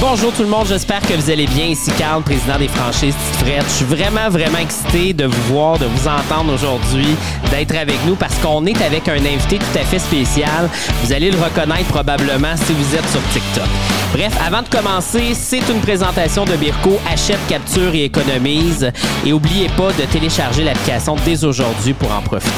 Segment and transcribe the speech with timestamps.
[0.00, 1.66] Bonjour tout le monde, j'espère que vous allez bien.
[1.66, 5.86] Ici Carl, président des franchises Tite Je suis vraiment, vraiment excité de vous voir, de
[5.86, 7.16] vous entendre aujourd'hui,
[7.50, 10.70] d'être avec nous parce qu'on est avec un invité tout à fait spécial.
[11.02, 13.68] Vous allez le reconnaître probablement si vous êtes sur TikTok.
[14.12, 17.00] Bref, avant de commencer, c'est une présentation de Birko.
[17.12, 18.92] Achète, capture et économise.
[19.26, 22.52] Et n'oubliez pas de télécharger l'application dès aujourd'hui pour en profiter.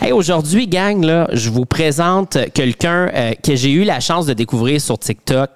[0.00, 4.34] Hey, aujourd'hui, gang, là, je vous présente quelqu'un euh, que j'ai eu la chance de
[4.34, 5.50] découvrir sur TikTok.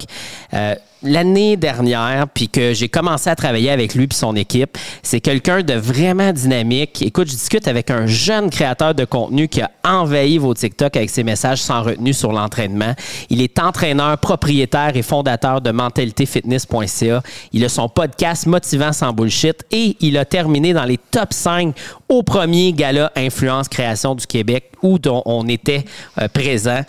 [0.54, 4.76] Euh, l'année dernière, puis que j'ai commencé à travailler avec lui puis son équipe.
[5.02, 7.02] C'est quelqu'un de vraiment dynamique.
[7.02, 11.10] Écoute, je discute avec un jeune créateur de contenu qui a envahi vos TikTok avec
[11.10, 12.94] ses messages sans retenue sur l'entraînement.
[13.30, 17.22] Il est entraîneur, propriétaire et fondateur de mentalitéfitness.ca.
[17.52, 21.74] Il a son podcast Motivant sans bullshit et il a terminé dans les top 5
[22.08, 25.84] au premier gala Influence Création du Québec où on était
[26.20, 26.82] euh, présent.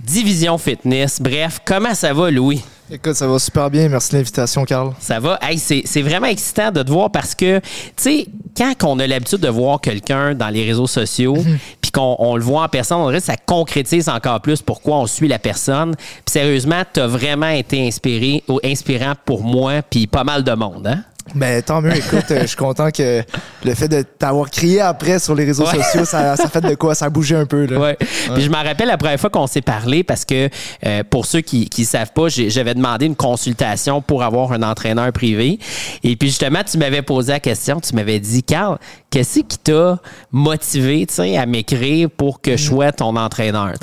[0.00, 1.20] Division Fitness.
[1.20, 2.62] Bref, comment ça va, Louis?
[2.94, 3.88] Écoute, ça va super bien.
[3.88, 4.92] Merci de l'invitation, Carl.
[5.00, 5.36] Ça va.
[5.42, 7.64] Hey, c'est vraiment excitant de te voir parce que, tu
[7.96, 11.58] sais, quand on a l'habitude de voir quelqu'un dans les réseaux sociaux, mhm.
[11.80, 15.06] puis qu'on le voit en personne, on dirait que ça concrétise encore plus pourquoi on
[15.08, 15.96] suit la personne.
[15.96, 20.52] Puis sérieusement, tu as vraiment été inspiré, ou inspirant pour moi, puis pas mal de
[20.52, 21.02] monde, hein?
[21.34, 21.96] Ben, tant mieux.
[21.96, 23.22] Écoute, euh, je suis content que
[23.64, 26.94] le fait de t'avoir crié après sur les réseaux sociaux, ça, ça, fait de quoi?
[26.94, 27.64] Ça a bougé un peu.
[27.64, 27.80] Là.
[27.80, 27.96] Ouais.
[27.98, 30.50] Puis je me rappelle la première fois qu'on s'est parlé parce que
[30.86, 35.10] euh, pour ceux qui ne savent pas, j'avais demandé une consultation pour avoir un entraîneur
[35.12, 35.58] privé.
[36.02, 37.80] Et puis justement, tu m'avais posé la question.
[37.80, 38.78] Tu m'avais dit, Carl,
[39.14, 40.00] qu'est-ce qui t'a
[40.32, 41.06] motivé
[41.38, 43.74] à m'écrire pour que je sois ton entraîneur?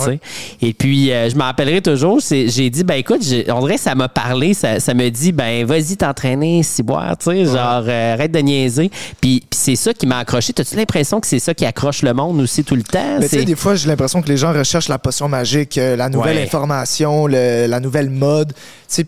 [0.61, 2.19] Et puis, euh, je m'en rappellerai toujours.
[2.19, 4.53] J'ai dit, ben écoute, on dirait que ça m'a parlé.
[4.53, 7.17] Ça, ça me dit, ben vas-y t'entraîner, ciboire.
[7.17, 8.91] Tu genre euh, arrête de niaiser.
[9.21, 10.51] Puis, c'est ça qui m'a accroché.
[10.51, 13.19] T'as-tu l'impression que c'est ça qui accroche le monde aussi tout le temps?
[13.21, 16.39] Mais des fois, j'ai l'impression que les gens recherchent la potion magique, euh, la nouvelle
[16.39, 18.51] information, la nouvelle mode.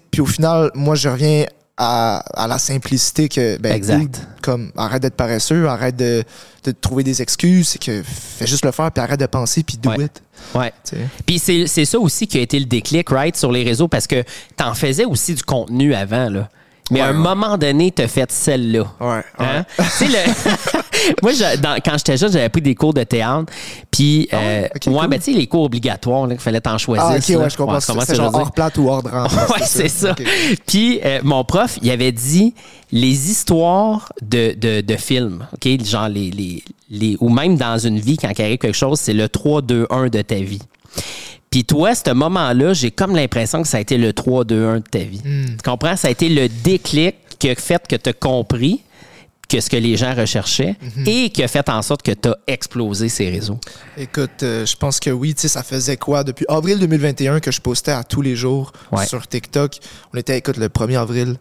[0.10, 1.44] Puis au final, moi, je reviens
[1.78, 4.22] à, la simplicité que ben, exact.
[4.42, 6.24] comme arrête d'être paresseux, arrête de,
[6.82, 9.92] trouver des excuses, c'est que fais juste le faire puis arrête de penser puis do
[9.94, 10.22] it.
[10.54, 10.72] Ouais.
[11.26, 14.24] Puis c'est ça aussi qui a été le déclic, right, sur les réseaux parce que
[14.56, 16.50] t'en faisais aussi du contenu avant là.
[16.92, 18.86] Mais à un moment donné, t'as fait celle-là.
[19.00, 19.22] Ouais.
[19.40, 19.64] Hein?
[21.22, 21.32] Moi,
[21.84, 23.52] quand j'étais jeune, j'avais pris des cours de théâtre.
[23.90, 27.06] Puis, ah ouais, euh, ben, tu sais, les cours obligatoires, qu'il fallait t'en choisir.
[27.06, 27.80] Ah, ok, ouais, je comprends.
[27.80, 29.28] c'est genre hors plate ou hors drame.
[29.50, 30.14] ouais, c'est ça.
[30.66, 32.54] Puis, euh, mon prof, il avait dit
[32.92, 35.84] les histoires de, de, de films, OK?
[35.86, 39.14] Genre, les, les, les, ou même dans une vie, quand il arrive quelque chose, c'est
[39.14, 40.62] le 3-2-1 de ta vie.
[41.54, 44.98] Puis toi, ce moment-là, j'ai comme l'impression que ça a été le 3-2-1 de ta
[44.98, 45.22] vie.
[45.24, 45.56] Hmm.
[45.56, 45.96] Tu comprends?
[45.96, 48.82] Ça a été le déclic qui a fait que tu as compris
[49.48, 51.04] que ce que les gens recherchaient mhm.
[51.06, 53.60] et qui a fait en sorte que tu as explosé ces réseaux?
[53.96, 55.36] Écoute, euh, je pense que oui.
[55.36, 56.24] Tu sais, ça faisait quoi?
[56.24, 58.74] Depuis avril 2021 que je postais à tous les jours
[59.06, 59.78] sur TikTok.
[60.12, 61.38] On était, écoute, le 1er avril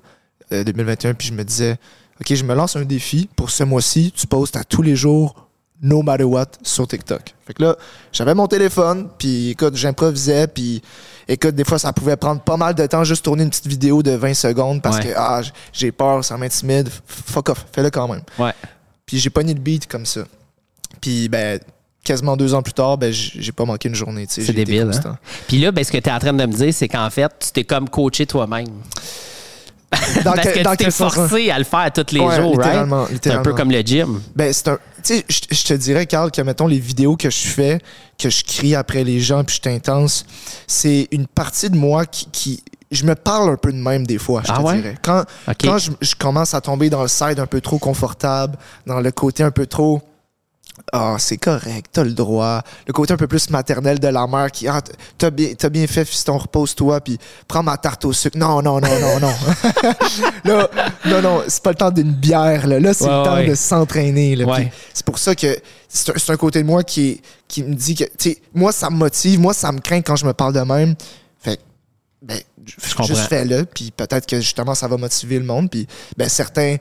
[0.50, 1.78] 2021, euh, puis je me disais,
[2.20, 3.30] OK, je me lance un défi.
[3.34, 5.48] Pour ce mois-ci, tu postes à tous les jours
[5.82, 7.34] no matter what sur TikTok.
[7.46, 7.76] Fait que là,
[8.12, 10.80] j'avais mon téléphone, puis écoute, j'improvisais, puis
[11.28, 14.02] écoute, des fois, ça pouvait prendre pas mal de temps juste tourner une petite vidéo
[14.02, 16.88] de 20 secondes parce que ah, j'ai peur, ça m'intimide.
[17.06, 18.22] Fuck off, fais-le quand même.
[18.38, 18.52] Ouais.
[19.04, 20.22] Puis j'ai pogné le beat comme ça.
[21.00, 21.58] Puis ben
[22.04, 24.26] quasiment deux ans plus tard, ben, j'ai pas manqué une journée.
[24.28, 24.90] C'est débile.
[25.04, 25.18] Hein?
[25.46, 27.30] Puis là, ben, ce que tu es en train de me dire, c'est qu'en fait,
[27.38, 28.66] tu t'es comme coaché toi-même.
[30.24, 32.88] Dans Parce que, que tu t'es forcé à le faire tous les jours, right?
[33.22, 34.20] C'est un peu comme le gym.
[34.34, 34.78] Ben, c'est un.
[35.02, 37.80] Tu sais, je te dirais, Carl, que mettons les vidéos que je fais,
[38.16, 40.24] que je crie après les gens, puis je suis intense,
[40.68, 44.42] c'est une partie de moi qui, je me parle un peu de même des fois,
[44.46, 44.94] je ah te dirais.
[45.02, 45.24] Quand,
[45.60, 49.10] quand je, je, commence à tomber dans le side un peu trop confortable, dans le
[49.10, 50.00] côté un peu trop
[50.90, 52.62] ah, c'est correct, t'as le droit.
[52.86, 54.80] Le côté un peu plus maternel de la mère qui, ah,
[55.18, 58.38] t'as bien, as bien fait, fiston, repose-toi, puis prends ma tarte au sucre.
[58.38, 59.34] Non, non, non, non, non.
[60.44, 60.70] là,
[61.06, 62.80] non, non, c'est pas le temps d'une bière, là.
[62.80, 64.36] Là, c'est le temps de s'entraîner,
[64.92, 68.30] C'est pour ça que c'est un, côté de moi qui, qui me dit que, tu
[68.30, 70.94] sais, moi, ça me motive, moi, ça me craint quand je me parle de même.
[71.38, 71.60] Fait
[72.22, 75.86] ben, je juste fais-le, puis peut-être que justement, ça va motiver le monde, puis
[76.16, 76.76] ben, certains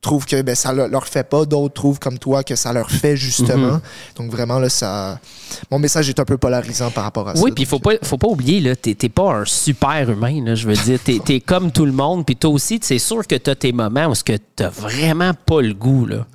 [0.00, 3.16] trouvent que ben, ça leur fait pas, d'autres trouvent comme toi que ça leur fait
[3.16, 3.72] justement.
[3.72, 3.80] Mhm.
[4.16, 5.18] Donc vraiment, là, ça.
[5.70, 7.42] Mon message est un peu polarisant par rapport à ça.
[7.42, 10.54] Oui, puis il faut pas, faut pas oublier, là, t'es, pas un super humain, là,
[10.54, 10.98] je veux dire.
[11.02, 13.72] T'es, es comme tout le monde, puis toi aussi, c'est sûr que tu as tes
[13.72, 16.26] moments où tu t'as vraiment pas le goût, là.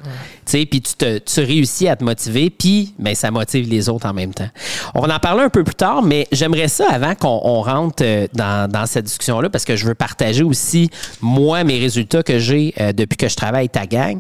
[0.46, 4.14] Puis tu, te, tu réussis à te motiver, puis ben, ça motive les autres en
[4.14, 4.50] même temps.
[4.94, 8.28] On va en parler un peu plus tard, mais j'aimerais ça avant qu'on rentre euh,
[8.34, 10.90] dans, dans cette discussion-là, parce que je veux partager aussi,
[11.22, 14.18] moi, mes résultats que j'ai euh, depuis que je travaille ta gang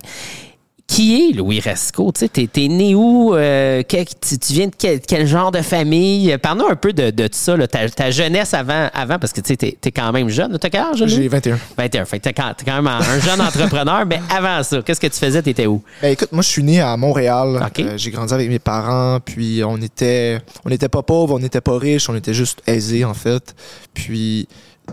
[0.88, 2.12] Qui est Louis Resco?
[2.12, 3.33] Tu sais, t'es, né où?
[3.33, 6.38] Euh, tu, viens de quel, genre de famille?
[6.38, 9.92] Parle-nous un peu de, de, ça, ta, jeunesse avant, avant, parce que tu sais, t'es,
[9.92, 10.57] quand même jeune.
[10.60, 11.06] T'as quel âge?
[11.06, 11.57] J'ai 21.
[11.78, 12.06] 21.
[12.06, 15.42] Fait t'es quand, quand, même un jeune entrepreneur, mais avant ça, qu'est-ce que tu faisais?
[15.42, 15.81] T'étais où?
[16.01, 17.69] Ben écoute, moi, je suis né à Montréal.
[17.80, 21.62] Euh, j'ai grandi avec mes parents, puis on était, on n'était pas pauvres, on n'était
[21.62, 23.56] pas riches, on était juste aisés, en fait.
[23.94, 24.48] Puis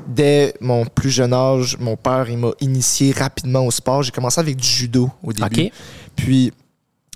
[0.06, 4.02] dès mon plus jeune âge, mon père, il m'a initié rapidement au sport.
[4.02, 5.70] J'ai commencé avec du judo au début.
[6.16, 6.52] Puis,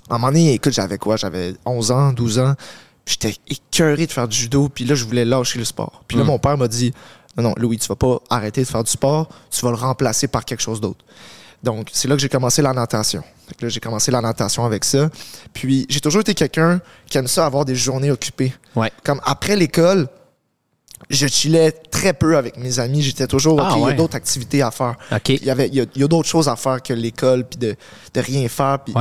[0.09, 1.15] à un moment donné, écoute, j'avais quoi?
[1.15, 2.55] J'avais 11 ans, 12 ans.
[3.05, 4.69] J'étais écœuré de faire du judo.
[4.69, 6.03] Puis là, je voulais lâcher le sport.
[6.07, 6.27] Puis là, hmm.
[6.27, 6.93] mon père m'a dit,
[7.37, 9.29] non, non, Louis, tu vas pas arrêter de faire du sport.
[9.49, 11.03] Tu vas le remplacer par quelque chose d'autre.
[11.63, 13.23] Donc, c'est là que j'ai commencé la natation.
[13.61, 15.09] là, j'ai commencé la natation avec ça.
[15.53, 18.53] Puis, j'ai toujours été quelqu'un qui aime ça avoir des journées occupées.
[18.75, 18.91] Ouais.
[19.03, 20.09] Comme après l'école,
[21.09, 23.01] je chillais très peu avec mes amis.
[23.01, 24.95] J'étais toujours, ah, OK, il y a d'autres activités à faire.
[25.27, 27.75] Il y avait, il y a, d'autres choses à faire que l'école, puis de,
[28.13, 28.79] de rien faire.
[28.83, 28.93] Puis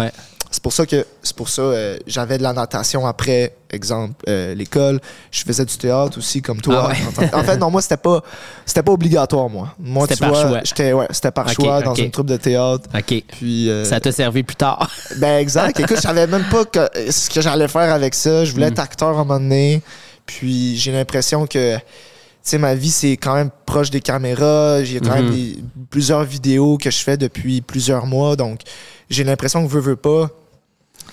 [0.50, 4.54] C'est pour ça que c'est pour ça euh, j'avais de la natation après, exemple, euh,
[4.54, 5.00] l'école.
[5.30, 6.90] Je faisais du théâtre aussi, comme toi.
[6.90, 8.22] Ah, en fait, non, moi, c'était pas,
[8.66, 9.74] c'était pas obligatoire, moi.
[9.78, 10.60] Moi, c'était par choix.
[10.64, 12.88] J'étais, ouais, c'était par choix dans une troupe de théâtre.
[12.94, 13.22] OK.
[13.38, 14.90] Puis, euh, ça t'a servi plus tard.
[15.16, 15.78] ben, exact.
[15.80, 16.64] Écoute, je savais même pas
[17.10, 18.44] ce que j'allais faire avec ça.
[18.44, 18.72] Je voulais mm.
[18.72, 19.82] être acteur à un moment donné.
[20.26, 21.78] Puis j'ai l'impression que
[22.42, 24.82] sais, ma vie, c'est quand même proche des caméras.
[24.84, 25.54] J'ai quand même mhm.
[25.90, 28.36] plusieurs vidéos que je fais depuis plusieurs mois.
[28.36, 28.60] Donc,
[29.10, 30.30] j'ai l'impression que veux, veux pas,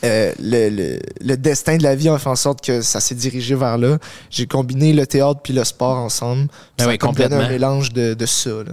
[0.04, 3.56] euh, le, le, destin de la vie a fait en sorte que ça s'est dirigé
[3.56, 3.98] vers là.
[4.30, 6.48] J'ai combiné le théâtre puis le sport ensemble.
[6.78, 7.40] Ben oui, complètement.
[7.40, 8.50] un mélange de, de ça.
[8.50, 8.72] Là.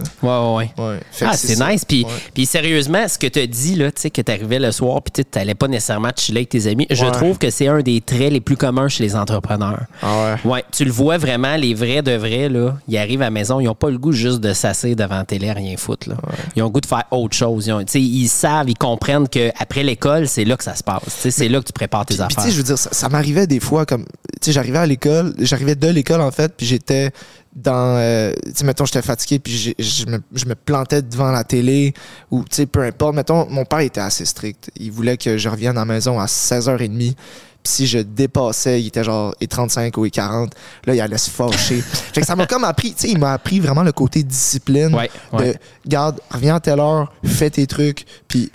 [0.55, 0.99] Ouais, ouais, ouais.
[1.21, 1.83] Ah, c'est nice.
[1.83, 5.23] Puis, puis sérieusement, ce que tu as dit, là, que tu arrivais le soir puis
[5.23, 8.31] tu n'allais pas nécessairement chiller avec tes amis, je trouve que c'est un des traits
[8.31, 9.83] les plus communs chez les entrepreneurs.
[10.01, 10.51] Ah ouais.
[10.51, 13.59] Ouais, tu le vois vraiment, les vrais de vrais, là, ils arrivent à la maison,
[13.59, 16.09] ils n'ont pas le goût juste de s'asseoir devant la télé, rien foutre.
[16.09, 16.15] Là.
[16.55, 17.69] Ils ont le goût de faire autre chose.
[17.95, 21.59] Ils, ils savent, ils comprennent qu'après l'école, c'est là que ça se passe c'est là
[21.59, 22.43] que tu prépares tes affaires.
[22.43, 24.05] Puis, je veux dire, ça, m'arrivait des fois comme.
[24.05, 27.11] Tu sais, j'arrivais à l'école, j'arrivais de l'école, en fait, puis j'étais
[27.55, 27.97] dans.
[27.97, 31.93] Euh, tu sais, mettons, j'étais fatigué, puis je me, plantais devant la télé,
[32.31, 33.15] ou, tu sais, peu importe.
[33.15, 34.69] Mettons, mon père était assez strict.
[34.79, 37.15] Il voulait que je revienne à la maison à 16h30 Puis
[37.63, 40.53] si je dépassais, il était genre et 35 ou et 40,
[40.85, 41.81] là, il allait se fâcher.
[42.13, 44.93] fait que ça m'a comme appris, tu sais, il m'a appris vraiment le côté discipline.
[44.93, 45.55] Ouais, De,
[45.87, 48.51] garde, reviens à telle heure, fais tes trucs, puis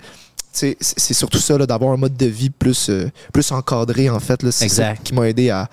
[0.53, 4.39] c'est surtout ça, d'avoir un mode de vie plus, euh, plus encadré, en fait.
[4.51, 5.67] C'est ça qui m'a aidé à,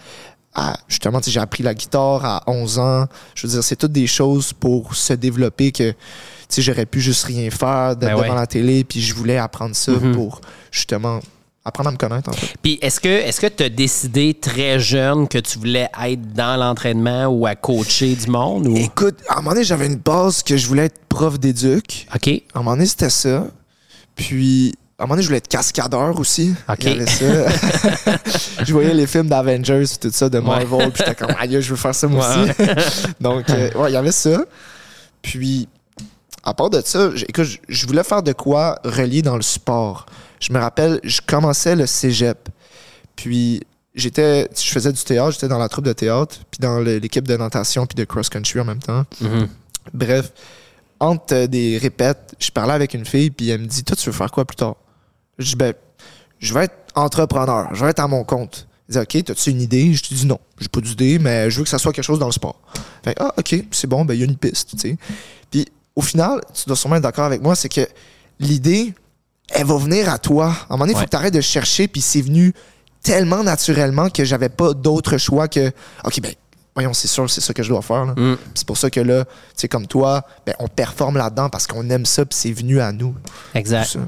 [0.89, 3.07] justement, j'ai appris la guitare à 11 ans.
[3.35, 5.95] Je veux dire, c'est toutes des choses pour se développer que
[6.59, 9.93] j'aurais pu juste rien faire d'être ben devant la télé, puis je voulais apprendre ça
[9.93, 10.15] mm-hmm.
[10.15, 10.41] pour
[10.71, 11.21] justement
[11.65, 12.55] apprendre à me connaître en fait.
[12.63, 16.59] Puis est-ce que est-ce que tu as décidé très jeune que tu voulais être dans
[16.59, 18.77] l'entraînement ou à coacher du monde ou?
[18.77, 22.07] Écoute, à un moment donné, j'avais une base que je voulais être prof d'éduc.
[22.15, 22.29] OK.
[22.29, 23.47] À un moment donné, c'était ça.
[24.21, 26.55] Puis, à un moment donné, je voulais être cascadeur aussi.
[26.69, 26.83] OK.
[26.85, 31.71] je voyais les films d'Avengers et tout ça, de Marvel, puis j'étais comme, aïe, je
[31.71, 32.51] veux faire ça moi aussi.
[33.21, 34.45] Donc, euh, ouais, il y avait ça.
[35.23, 35.69] Puis,
[36.45, 40.05] à part de ça, écoute, je voulais faire de quoi relier dans le sport.
[40.39, 42.51] Je me rappelle, je commençais le cégep.
[43.17, 43.63] Puis,
[43.95, 47.37] j'étais, je faisais du théâtre, j'étais dans la troupe de théâtre, puis dans l'équipe de
[47.39, 49.05] natation, puis de cross-country en même temps.
[49.23, 49.49] Mm-hmm.
[49.95, 50.31] Bref,
[51.01, 54.17] entre des répètes, je parlais avec une fille, puis elle me dit Toi, tu veux
[54.17, 54.77] faire quoi plus tard?
[55.39, 55.75] Je dis Ben,
[56.39, 58.69] je vais être entrepreneur, je vais être à mon compte.
[58.89, 59.95] Elle dit Ok, as-tu une idée?
[59.95, 62.19] Je te dis non, j'ai pas d'idée, mais je veux que ça soit quelque chose
[62.19, 62.61] dans le sport.
[63.03, 64.97] Fait, ah, ok, c'est bon, ben, il y a une piste, tu sais.
[65.51, 65.67] Puis
[65.97, 67.87] au final, tu dois sûrement être d'accord avec moi, c'est que
[68.39, 68.95] l'idée,
[69.49, 70.47] elle va venir à toi.
[70.47, 72.53] À un moment donné, il faut que tu arrêtes de chercher, puis c'est venu
[73.03, 75.73] tellement naturellement que j'avais pas d'autre choix que
[76.05, 76.33] OK, ben,
[76.75, 78.07] voyons, c'est sûr, c'est ça que je dois faire.
[78.07, 78.37] Mm.
[78.55, 81.89] C'est pour ça que là, tu sais, comme toi, ben, on performe là-dedans parce qu'on
[81.91, 83.15] aime ça, puis c'est venu à nous.
[83.55, 83.99] Exact.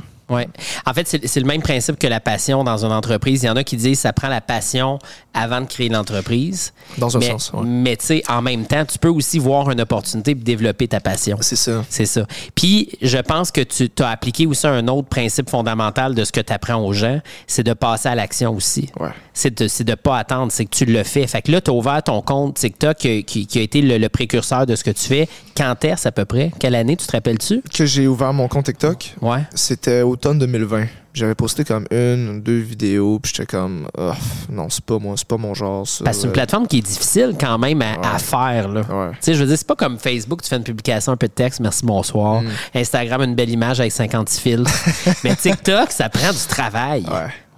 [0.86, 3.42] En fait, c'est le même principe que la passion dans une entreprise.
[3.42, 4.98] Il y en a qui disent que ça prend la passion
[5.34, 6.72] avant de créer l'entreprise.
[6.98, 10.34] Dans un sens, Mais tu sais, en même temps, tu peux aussi voir une opportunité
[10.34, 11.38] de développer ta passion.
[11.40, 11.84] C'est ça.
[11.88, 12.26] C'est ça.
[12.54, 16.40] Puis, je pense que tu as appliqué aussi un autre principe fondamental de ce que
[16.40, 18.90] tu apprends aux gens, c'est de passer à l'action aussi.
[18.98, 19.10] Ouais.
[19.34, 21.26] C'est de ne pas attendre, c'est que tu le fais.
[21.26, 24.66] Fait que là, tu as ouvert ton compte TikTok qui, qui a été le, précurseur
[24.66, 25.28] de ce que tu fais.
[25.56, 26.50] Quand est-ce à peu près?
[26.58, 27.62] Quelle année, tu te rappelles-tu?
[27.72, 29.14] Que j'ai ouvert mon compte TikTok?
[29.20, 29.40] Ouais.
[29.54, 30.86] C'était au 2020.
[31.14, 34.12] J'avais posté comme une, deux vidéos, puis j'étais comme, oh,
[34.50, 35.86] non, c'est pas moi, c'est pas mon genre.
[35.86, 38.68] c'est une plateforme qui est difficile quand même à, faire.
[38.68, 38.82] Là.
[38.82, 41.28] Tu sais, je veux dire, c'est pas comme Facebook, tu fais une publication, un peu
[41.28, 42.42] de texte, merci, bonsoir.
[42.42, 42.48] Mm.
[42.76, 45.18] Instagram, une belle image avec 56 fils.
[45.24, 47.04] Mais TikTok, ça prend du travail.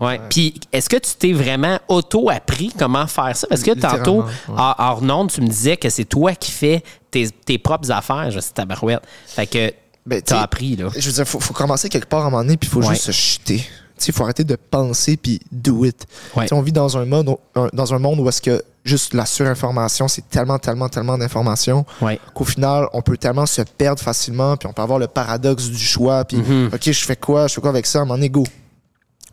[0.01, 0.21] Ouais.
[0.29, 3.47] Puis, est-ce que tu t'es vraiment auto-appris comment faire ça?
[3.47, 4.25] Parce que tantôt,
[4.57, 8.31] hors nom, tu me disais que c'est toi qui fais tes, tes propres affaires.
[8.31, 9.03] Je sais, tabarouette.
[9.27, 9.73] Fait que
[10.07, 10.89] ben, t'as appris, là.
[10.97, 12.83] Je veux dire, faut, faut commencer quelque part à un moment donné, puis il faut
[12.83, 13.67] juste se chuter.
[14.07, 16.07] il faut arrêter de penser puis do it.
[16.53, 17.31] On vit dans un, mode,
[17.73, 21.87] dans un monde où est-ce que juste la surinformation, c'est tellement, tellement, tellement d'informations
[22.35, 25.79] qu'au final, on peut tellement se perdre facilement, puis on peut avoir le paradoxe du
[25.79, 26.75] choix, puis mm-hmm.
[26.75, 28.45] OK, je fais quoi, je fais quoi avec ça, mon ego.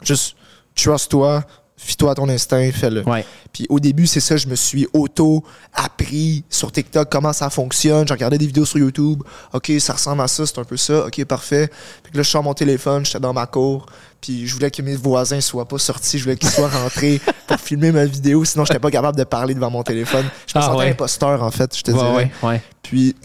[0.04, 0.36] Juste
[0.76, 1.44] trust-toi,
[1.84, 3.04] fie-toi à ton instinct, fais-le.
[3.52, 8.08] Puis au début, c'est ça, je me suis auto-appris sur TikTok comment ça fonctionne.
[8.08, 9.24] J'ai regardé des vidéos sur YouTube.
[9.54, 11.08] OK, ça ressemble à ça, c'est un peu ça.
[11.08, 11.70] OK, parfait.
[12.04, 13.88] Puis là, je sors mon téléphone, j'étais dans ma cour.
[14.22, 17.58] Puis je voulais que mes voisins soient pas sortis, je voulais qu'ils soient rentrés pour
[17.60, 18.46] filmer ma vidéo.
[18.46, 20.26] Sinon, j'étais pas capable de parler devant mon téléphone.
[20.46, 22.32] Je me ah, sentais imposteur, en fait, je te dirais.
[22.84, 23.16] Puis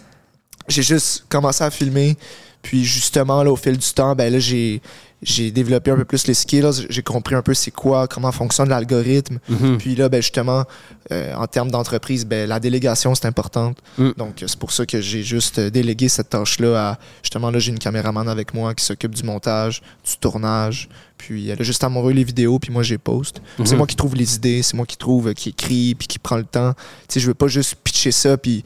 [0.69, 2.17] j'ai juste commencé à filmer.
[2.63, 4.81] Puis justement, là, au fil du temps, ben là, j'ai
[5.23, 8.69] j'ai développé un peu plus les skills, j'ai compris un peu c'est quoi, comment fonctionne
[8.69, 9.39] l'algorithme.
[9.49, 9.79] Mhm.
[9.79, 10.65] Puis là, ben, justement,
[11.11, 13.79] euh, en termes d'entreprise, ben, la délégation, c'est importante.
[13.97, 14.11] Mm.
[14.17, 17.79] Donc, c'est pour ça que j'ai juste délégué cette tâche-là à, justement, là, j'ai une
[17.79, 20.89] caméraman avec moi qui s'occupe du montage, du tournage.
[21.17, 23.41] Puis elle a juste à m'envoyer les vidéos, puis moi, j'ai poste.
[23.59, 23.79] C'est mhm.
[23.79, 26.45] moi qui trouve les idées, c'est moi qui trouve, qui écrit, puis qui prend le
[26.45, 26.75] temps.
[27.09, 28.63] Tu sais, je veux pas juste pitcher ça, puis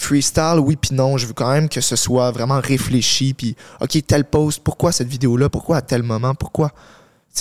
[0.00, 1.16] freestyle, oui puis non.
[1.16, 3.34] Je veux quand même que ce soit vraiment réfléchi.
[3.34, 5.48] Puis, OK, tel post, pourquoi cette vidéo-là?
[5.48, 6.34] Pourquoi à tel moment?
[6.34, 6.72] Pourquoi?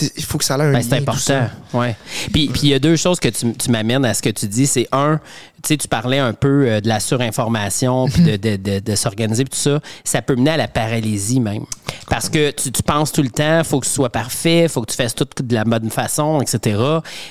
[0.01, 1.95] Il faut que ça ait un ben, C'est important, ouais.
[2.31, 4.67] Puis il y a deux choses que tu, tu m'amènes à ce que tu dis.
[4.67, 5.19] C'est un,
[5.63, 8.95] tu sais, tu parlais un peu euh, de la surinformation, puis de, de, de, de
[8.95, 9.79] s'organiser, tout ça.
[10.03, 11.65] Ça peut mener à la paralysie même.
[12.07, 14.91] Parce que tu, tu penses tout le temps, faut que ce soit parfait, faut que
[14.91, 16.79] tu fasses tout de la bonne façon, etc.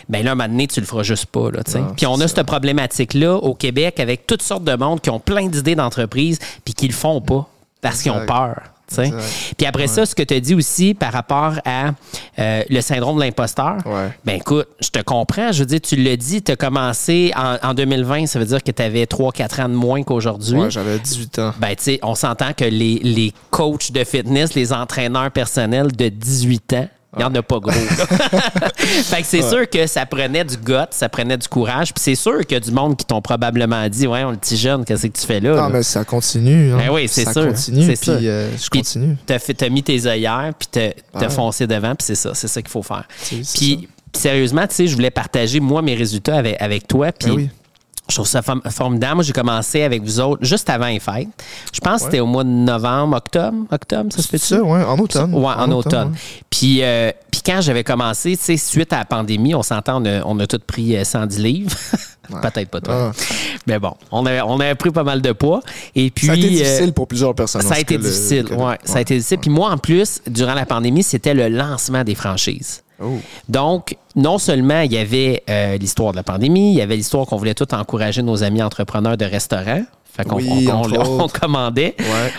[0.09, 1.63] Ben là, un moment donné, tu le feras juste pas, là.
[1.97, 5.47] Puis on a cette problématique-là au Québec avec toutes sortes de monde qui ont plein
[5.47, 7.49] d'idées d'entreprise, puis qui le font pas
[7.81, 8.61] parce qu'ils ont peur.
[9.57, 11.91] Puis après ça, ce que tu as dit aussi par rapport à
[12.39, 13.77] euh, le syndrome de l'imposteur,
[14.25, 15.53] ben écoute, je te comprends.
[15.53, 18.71] Je veux dire, tu l'as dit, tu as commencé en, 2020, ça veut dire que
[18.71, 20.59] tu avais 3-4 ans de moins qu'aujourd'hui.
[20.59, 21.55] Ouais, j'avais 18 ans.
[21.59, 26.09] Ben, tu sais, on s'entend que les, les coachs de fitness, les entraîneurs personnels de
[26.09, 27.71] 18 ans, il n'y en a pas gros.
[28.77, 31.95] fait que c'est sûr que ça prenait du gut, ça prenait du courage.
[31.95, 34.37] Puis c'est sûr qu'il y a du monde qui t'ont probablement dit Ouais, on le
[34.37, 35.57] petit jeune, qu'est-ce que tu fais là?
[35.57, 36.73] Non, mais ça continue.
[36.73, 36.79] Hein.
[36.79, 37.33] Ben oui, c'est sûr.
[37.33, 37.95] Ça continue.
[37.95, 39.17] Puis euh, je continue.
[39.25, 42.35] T'as, as mis tes œillères, puis t'as, as foncé devant, puis c'est ça.
[42.35, 43.05] C'est ça qu'il faut faire.
[43.55, 47.11] Puis sérieusement, tu sais, je voulais partager, moi, mes résultats avec, avec toi.
[47.13, 47.29] Puis.
[47.29, 47.51] Ben oui
[48.09, 49.17] je trouve ça formidable.
[49.17, 51.29] Moi, j'ai commencé avec vous autres juste avant les fêtes.
[51.73, 53.67] Je pense que c'était au mois de novembre, octobre.
[53.71, 54.63] Octobre, ça se fait ça?
[54.63, 55.35] oui, en automne.
[55.35, 56.15] Oui, en, automne.
[56.49, 60.07] Puis, euh, puis quand j'avais commencé, tu sais, suite à la pandémie, on s'entend, on
[60.07, 61.77] a, on a tous pris 110 euh, livres.
[62.43, 62.95] Peut-être pas toi.
[62.95, 63.23] Ah.
[63.67, 65.61] Mais bon, on a, on a pris pas mal de poids.
[65.95, 67.63] Et puis, ça a été difficile pour plusieurs personnes.
[67.63, 68.75] Ça a été difficile, oui.
[68.85, 69.39] Ça a été difficile.
[69.39, 72.83] Puis moi, en plus, durant la pandémie, c'était le lancement des franchises.
[73.01, 73.19] Oh.
[73.49, 77.27] Donc, non seulement il y avait euh, l'histoire de la pandémie, il y avait l'histoire
[77.27, 79.85] qu'on voulait tout encourager nos amis entrepreneurs de restaurants.
[80.17, 81.95] Fait qu'on on, commandait.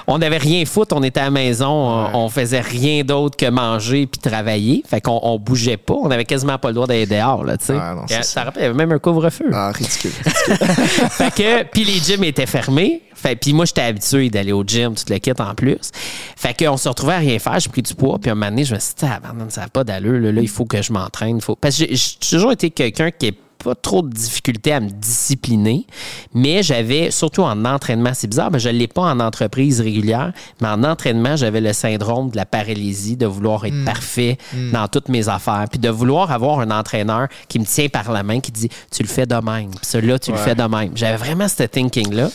[0.05, 1.69] On n'avait rien foutre, on était à la maison,
[2.13, 4.83] on, faisait rien d'autre que manger puis travailler.
[4.85, 7.67] Fait qu'on on bougeait pas, on avait quasiment pas le droit d'aller dehors, là, tu
[7.67, 8.23] sais.
[8.23, 9.49] ça, rappelle, il y avait même un couvre-feu.
[9.53, 10.11] Ah, ridicule.
[10.11, 13.01] fait que, puis les gyms étaient fermés.
[13.15, 15.91] Fait, puis moi, j'étais habitué d'aller au gym, toute le kit en plus.
[16.38, 18.17] Fait qu'on se retrouvait à rien faire, j'ai pris du poids.
[18.17, 20.19] Puis un moment donné, je me suis dit, ah, ça n'a pas d'allure.
[20.19, 21.41] Là, là, il faut que je m'entraîne.
[21.41, 21.57] Faut...
[21.57, 25.86] Parce que j'ai toujours été quelqu'un qui est pas trop de difficulté à me discipliner,
[26.34, 30.32] mais j'avais, surtout en entraînement, c'est bizarre, mais je ne l'ai pas en entreprise régulière,
[30.62, 33.86] mais en entraînement, j'avais le syndrome de la paralysie, de vouloir être hmm.
[33.86, 34.72] parfait hmm.
[34.72, 38.24] dans toutes mes affaires, puis de vouloir avoir un entraîneur qui me tient par la
[38.24, 40.92] main, qui dit Tu le fais de même, puis celui-là, tu le fais de même.
[40.96, 42.30] J'avais vraiment ce thinking-là.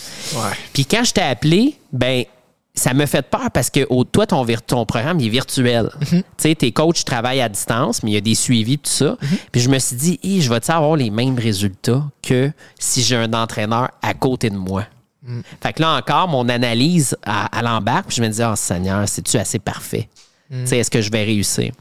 [0.73, 2.25] Puis quand je t'ai appelé, ben
[2.75, 5.91] ça me fait peur parce que toi, ton, ton programme il est virtuel.
[6.01, 6.09] Mhm.
[6.09, 9.17] Tu sais, tes coachs travaillent à distance, mais il y a des suivis, tout ça.
[9.21, 9.39] Mhm.
[9.53, 13.33] Puis je me suis dit, je vais-tu avoir les mêmes résultats que si j'ai un
[13.33, 14.85] entraîneur à côté de moi?
[15.23, 15.43] Mhm.
[15.63, 19.37] Fait que là encore, mon analyse à, l'embarque, puis je me dis, oh Seigneur, c'est-tu
[19.37, 20.09] assez parfait?
[20.65, 21.73] sais, Est-ce que je vais réussir?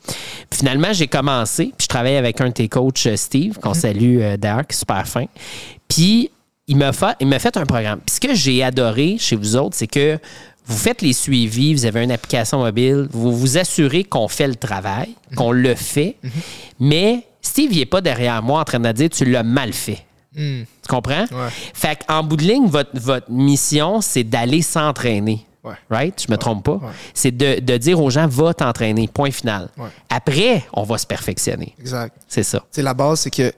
[0.51, 4.19] finalement, j'ai commencé, puis je travaille avec un de tes coachs, euh, Steve, qu'on salue
[4.21, 5.25] euh, d'ailleurs, qui est super fin.
[5.87, 6.31] Puis
[6.67, 7.99] il m'a fait, il fait un programme.
[8.05, 10.17] Puis ce que j'ai adoré chez vous autres, c'est que
[10.65, 14.55] vous faites les suivis, vous avez une application mobile, vous vous assurez qu'on fait le
[14.55, 16.17] travail, qu'on le fait,
[16.79, 20.05] mais Steve n'est pas derrière moi en train de dire tu l'as mal fait.
[20.35, 21.25] Tu comprends?
[21.73, 25.45] Fait qu'en bout de ligne, votre, votre mission, c'est d'aller s'entraîner.
[25.89, 26.21] Right?
[26.27, 26.79] Je me trompe pas.
[27.13, 29.69] C'est de, de, dire aux gens, va t'entraîner, point final.
[30.09, 31.73] Après, on va se perfectionner.
[31.79, 32.15] Exact.
[32.27, 32.63] C'est ça.
[32.71, 33.53] C'est la base, c'est que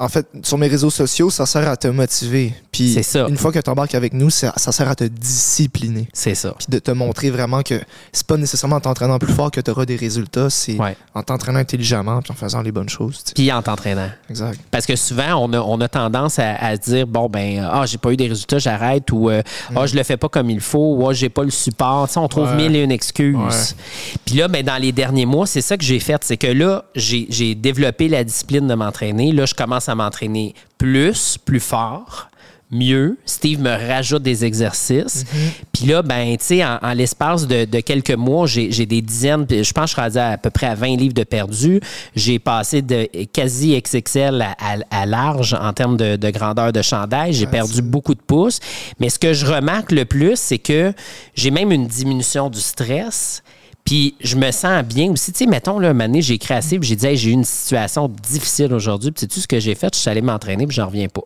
[0.00, 2.54] en fait, sur mes réseaux sociaux, ça sert à te motiver.
[2.72, 6.08] Puis Puis une fois que tu embarques avec nous, ça, sert à te discipliner.
[6.14, 6.54] C'est ça.
[6.58, 7.78] Puis de te montrer vraiment que
[8.10, 10.78] c'est pas nécessairement en t'entraînant plus fort que tu auras des résultats, c'est
[11.14, 13.22] en t'entraînant intelligemment puis en faisant les bonnes choses.
[13.34, 14.08] Puis en t'entraînant.
[14.30, 14.58] Exact.
[14.70, 17.98] Parce que souvent, on a, on a tendance à, se dire bon, ben, ah, j'ai
[17.98, 19.42] pas eu des résultats, j'arrête, ou euh,
[19.76, 22.08] ah, je le fais pas comme il faut, ou ah, j'ai pas le support.
[22.16, 23.76] on trouve mille et une excuses.
[24.24, 26.22] Puis là, ben, dans les derniers mois, c'est ça que j'ai fait.
[26.24, 29.32] C'est que là, j'ai développé la discipline de m'entraîner.
[29.32, 32.30] Là, je commence à m'entraîner plus, plus fort
[32.70, 33.18] mieux.
[33.26, 35.24] Steve me rajoute des exercices.
[35.24, 35.50] Mhm.
[35.72, 39.84] Puis là, ben, tu sais, en, l'espace de, quelques mois, j'ai des dizaines, je pense
[39.84, 41.80] que je suis rendu à, peu près à 20 livres de perdu.
[42.14, 44.46] J'ai passé de quasi XXL
[44.90, 47.32] à, large en termes de, grandeur de chandail.
[47.32, 48.60] J'ai perdu beaucoup de pouces.
[49.00, 50.92] Mais ce que je remarque le plus, c'est que
[51.34, 53.42] j'ai même une diminution du stress.
[53.84, 55.32] Puis je me sens bien aussi.
[55.32, 58.08] Tu sais, mettons, là, un année, j'ai écrit assez, j'ai dit, j'ai eu une situation
[58.08, 59.10] difficile aujourd'hui.
[59.10, 59.94] Puis sais-tu ce que j'ai fait?
[59.94, 61.22] Je suis allé m'entraîner, puis j'en reviens pas.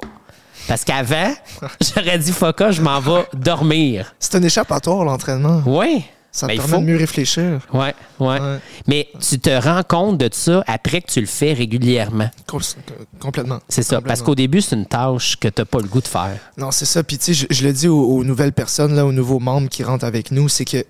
[0.67, 1.35] Parce qu'avant,
[1.81, 4.15] j'aurais dit Foca, je m'en vais dormir.
[4.19, 5.63] C'est un échappatoire, l'entraînement.
[5.67, 6.05] Oui.
[6.35, 7.61] Ça te ben, permet de mieux réfléchir.
[7.73, 7.87] Oui,
[8.19, 8.27] oui.
[8.27, 8.59] Ouais.
[8.89, 12.29] Mais tu te rends compte de ça après que tu le fais régulièrement.
[13.21, 13.61] complètement.
[13.69, 14.01] C'est ça.
[14.01, 16.37] Parce qu'au début, c'est une tâche que tu n'as pas le goût de faire.
[16.59, 17.05] Non, c'est ça.
[17.05, 20.05] Puis, tu sais, je, le dis aux, nouvelles personnes, là, aux nouveaux membres qui rentrent
[20.05, 20.85] avec nous, c'est que,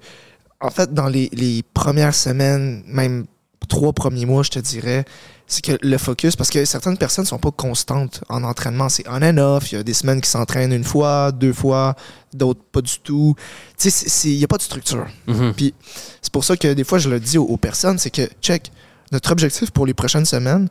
[0.65, 3.27] en fait, dans les, les premières semaines, même
[3.69, 5.05] trois premiers mois, je te dirais,
[5.47, 8.89] c'est que le focus, parce que certaines personnes sont pas constantes en entraînement.
[8.89, 9.73] C'est on and off.
[9.73, 11.97] Il y a des semaines qui s'entraînent une fois, deux fois,
[12.33, 13.35] d'autres pas du tout.
[13.79, 15.07] Tu sais, il n'y a pas de structure.
[15.29, 15.53] Mm-hmm.
[15.53, 15.75] Puis
[16.23, 18.73] c'est pour ça que des fois, je le dis aux, personnes, c'est que, check,
[19.13, 20.69] notre objectif pour les prochaines semaines,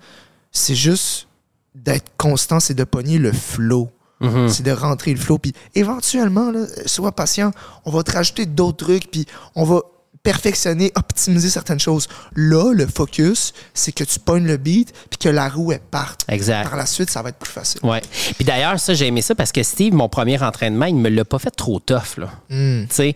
[0.51, 1.27] c'est juste
[1.75, 3.91] d'être constant, c'est de pogner le flow.
[4.23, 4.49] Mm-hmm.
[4.49, 5.37] C'est de rentrer le flow.
[5.37, 7.51] Puis éventuellement, là, sois patient,
[7.85, 9.81] on va te rajouter d'autres trucs, puis on va
[10.23, 12.07] perfectionner, optimiser certaines choses.
[12.35, 16.23] Là, le focus, c'est que tu pognes le beat puis que la roue, elle parte.
[16.29, 16.69] Exact.
[16.69, 17.81] Par la suite, ça va être plus facile.
[17.83, 18.01] Ouais.
[18.35, 21.25] Puis d'ailleurs, ça, j'ai aimé ça parce que Steve, mon premier entraînement, il me l'a
[21.25, 22.29] pas fait trop tough, là.
[22.49, 22.85] Hmm.
[22.87, 23.13] Tu sais,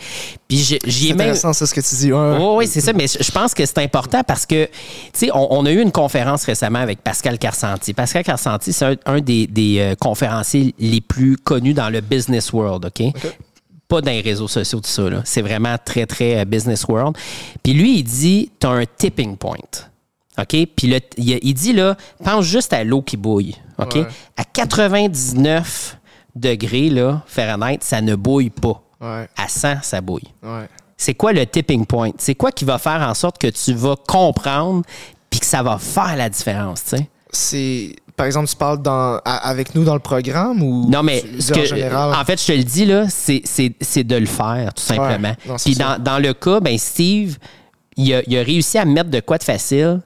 [0.50, 1.22] puis j'y ai même...
[1.22, 2.12] intéressant, ça, ce que tu dis.
[2.12, 4.72] oui, c'est ça, mais je pense que c'est important parce que, tu
[5.14, 7.94] sais, on, a eu une conférence récemment avec Pascal Carsanti.
[7.94, 9.48] Pascal Carsanti, c'est un, des,
[9.80, 13.14] euh, conférenciers les plus connus dans le business world, OK?
[13.88, 15.04] Pas dans les réseaux sociaux, tout ça.
[15.24, 17.18] C'est vraiment très, très euh, business world.
[17.64, 19.58] Puis lui, il dit, tu as un tipping point.
[20.38, 20.68] OK?
[20.76, 23.56] Puis il, dit, là, pense juste à l'eau qui bouille.
[23.80, 23.98] OK?
[24.36, 25.98] À 99
[26.36, 28.82] degrés, là, Fahrenheit, ça ne bouille pas.
[29.00, 30.34] À 100, ça bouille.
[30.96, 32.12] C'est quoi le tipping point?
[32.18, 34.84] C'est quoi qui va faire en sorte que tu vas comprendre
[35.30, 37.10] puis que ça va faire la différence, tu sais?
[37.32, 41.54] C'est par exemple, tu parles dans, avec nous dans le programme ou Non, mais ce
[41.54, 42.16] que, en général?
[42.16, 45.34] En fait, je te le dis, là, c'est de le faire, tout simplement.
[45.64, 47.38] Puis dans, dans, le cas, ben Steve,
[47.96, 50.02] il a, il a réussi à mettre de quoi de facile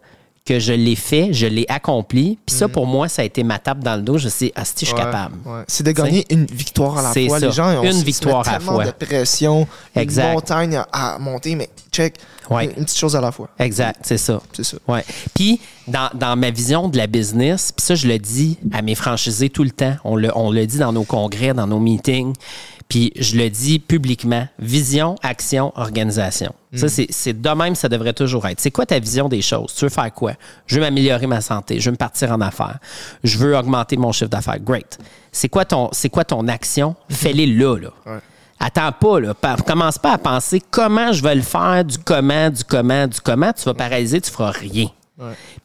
[0.46, 2.38] que je l'ai fait, je l'ai accompli.
[2.46, 2.74] Puis ça, mhm.
[2.74, 4.18] pour moi, ça a été ma tape dans le dos.
[4.18, 5.36] Je sais, ah, si je suis capable.
[5.68, 7.40] C'est de gagner une victoire à la fois.
[7.40, 8.86] Les gens ont une victoire à la fois.
[8.86, 10.28] de pression, exact.
[10.28, 12.16] une montagne à monter, mais check,
[12.50, 13.50] une, petite chose à la fois.
[13.60, 14.42] Exact, c'est ça.
[14.54, 14.78] C'est ça.
[14.88, 15.04] Ouais.
[15.34, 18.96] Puis, dans, dans, ma vision de la business, puis ça, je le dis à mes
[18.96, 19.96] franchisés tout le temps.
[20.04, 22.34] On le, on le dit dans nos congrès, dans nos meetings.
[22.92, 26.54] Puis je le dis publiquement, vision, action, organisation.
[26.76, 27.06] Ça, mm.
[27.10, 28.60] c'est de même, ça devrait toujours être.
[28.60, 29.74] C'est quoi ta vision des choses?
[29.74, 30.34] Tu veux faire quoi?
[30.66, 31.80] Je veux m'améliorer ma santé.
[31.80, 32.80] Je veux me partir en affaires.
[33.24, 34.60] Je veux augmenter mon chiffre d'affaires.
[34.60, 34.98] Great.
[35.32, 36.98] C'est quoi ton, quoi ton action?
[37.10, 38.20] Fais-les là, là.
[38.60, 39.34] Attends pas, là.
[39.66, 43.54] Commence pas à penser comment je vais le faire, du comment, du comment, du comment.
[43.54, 44.88] Tu vas paralyser, tu feras rien.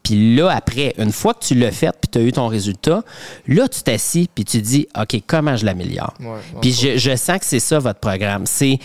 [0.02, 3.02] Puis là, après, une fois que tu l'as fait, puis tu as eu ton résultat,
[3.46, 6.14] là, tu t'assis, puis tu dis, OK, comment je l'améliore?
[6.60, 8.44] puis je, sens que c'est ça, votre programme.
[8.46, 8.78] C'est,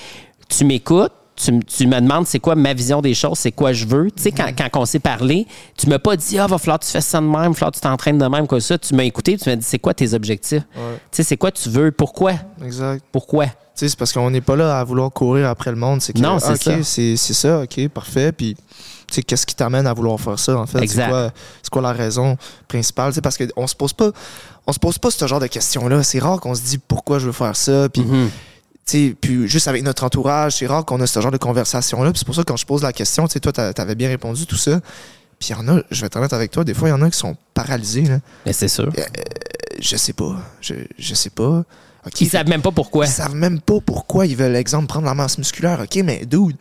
[0.50, 4.12] tu m'écoutes, tu, me demandes c'est quoi ma vision des choses, c'est quoi je veux.
[4.12, 6.86] Tu sais, quand, quand, on s'est parlé, tu m'as pas dit, ah, va falloir que
[6.86, 8.78] tu fasses ça de même, va falloir que tu t'entraînes de même, comme ça.
[8.78, 10.64] Tu m'as écouté, tu m'as dit, c'est quoi tes objectifs?
[10.74, 10.80] Tu
[11.12, 11.92] sais, c'est quoi tu veux?
[11.92, 12.34] Pourquoi?
[12.64, 13.04] Exact.
[13.12, 13.48] Pourquoi?
[13.74, 16.02] c'est parce qu'on n'est pas là à vouloir courir après le monde.
[16.02, 16.84] C'est non, c'est ça.
[16.84, 18.32] C'est ça, OK, parfait.
[18.32, 18.56] Puis
[19.12, 20.88] qu'est-ce qui t'amène à vouloir faire ça, en fait?
[20.88, 21.32] C'est quoi,
[21.72, 23.14] quoi, la raison principale?
[23.22, 24.12] parce qu'on se pose pas
[24.68, 26.04] on se pose pas ce genre de questions-là.
[26.04, 27.90] C'est rare qu'on se dit pourquoi je veux faire ça.
[27.90, 29.16] Puis, mm-hmm.
[29.16, 32.12] puis juste avec notre entourage, c'est rare qu'on a ce genre de conversation-là.
[32.16, 34.58] c'est pour ça que quand je pose la question, toi, tu avais bien répondu tout
[34.58, 34.80] ça.
[35.40, 36.94] Puis il y en a, je vais être honnête avec toi, des fois, il y
[36.94, 38.04] en a qui sont paralysés.
[38.04, 38.20] Là.
[38.46, 38.92] Mais c'est sûr.
[38.96, 39.04] Euh,
[39.80, 40.36] je sais pas.
[40.62, 41.64] Je, je sais pas.
[42.20, 43.08] ils savent même pas pourquoi.
[43.08, 45.80] Ils savent même pas pourquoi ils veulent, exemple, prendre la masse musculaire.
[45.80, 46.56] OK, mais dude.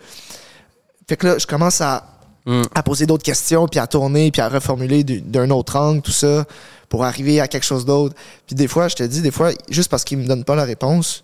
[1.06, 2.06] Fait que là, je commence à
[2.46, 2.62] Mm.
[2.74, 6.46] à poser d'autres questions, puis à tourner, puis à reformuler d'un autre angle, tout ça,
[6.88, 8.14] pour arriver à quelque chose d'autre.
[8.46, 10.64] Puis des fois, je te dis, des fois, juste parce qu'ils me donnent pas la
[10.64, 11.22] réponse,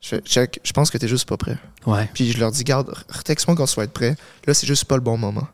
[0.00, 1.58] je check, je pense que tu juste pas prêt.
[1.86, 2.08] Ouais.
[2.14, 4.16] Puis je leur dis, garde, retexte-moi quand tu vas être prêt.
[4.46, 5.46] Là, c'est juste pas le bon moment.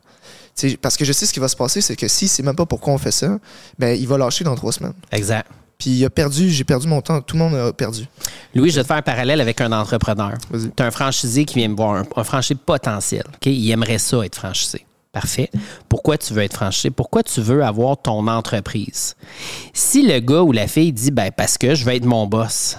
[0.83, 2.66] parce que je sais ce qui va se passer, c'est que si c'est même pas
[2.66, 3.38] pourquoi on fait ça,
[3.79, 4.94] ben il va lâcher dans trois semaines.
[5.12, 5.51] Exact.
[5.79, 7.21] Puis il a perdu, j'ai perdu mon temps.
[7.21, 8.07] Tout le monde a perdu.
[8.55, 10.33] Louis, je vais te faire un parallèle avec un entrepreneur.
[10.51, 13.25] Tu as un franchisé qui vient me voir, un, un franchisé potentiel.
[13.44, 14.85] Il aimerait ça être franchisé.
[15.20, 15.50] Parfait.
[15.88, 16.90] Pourquoi tu veux être franchisé?
[16.90, 19.16] Pourquoi tu veux avoir ton entreprise?
[19.72, 22.76] Si le gars ou la fille dit, ben, parce que je veux être mon boss.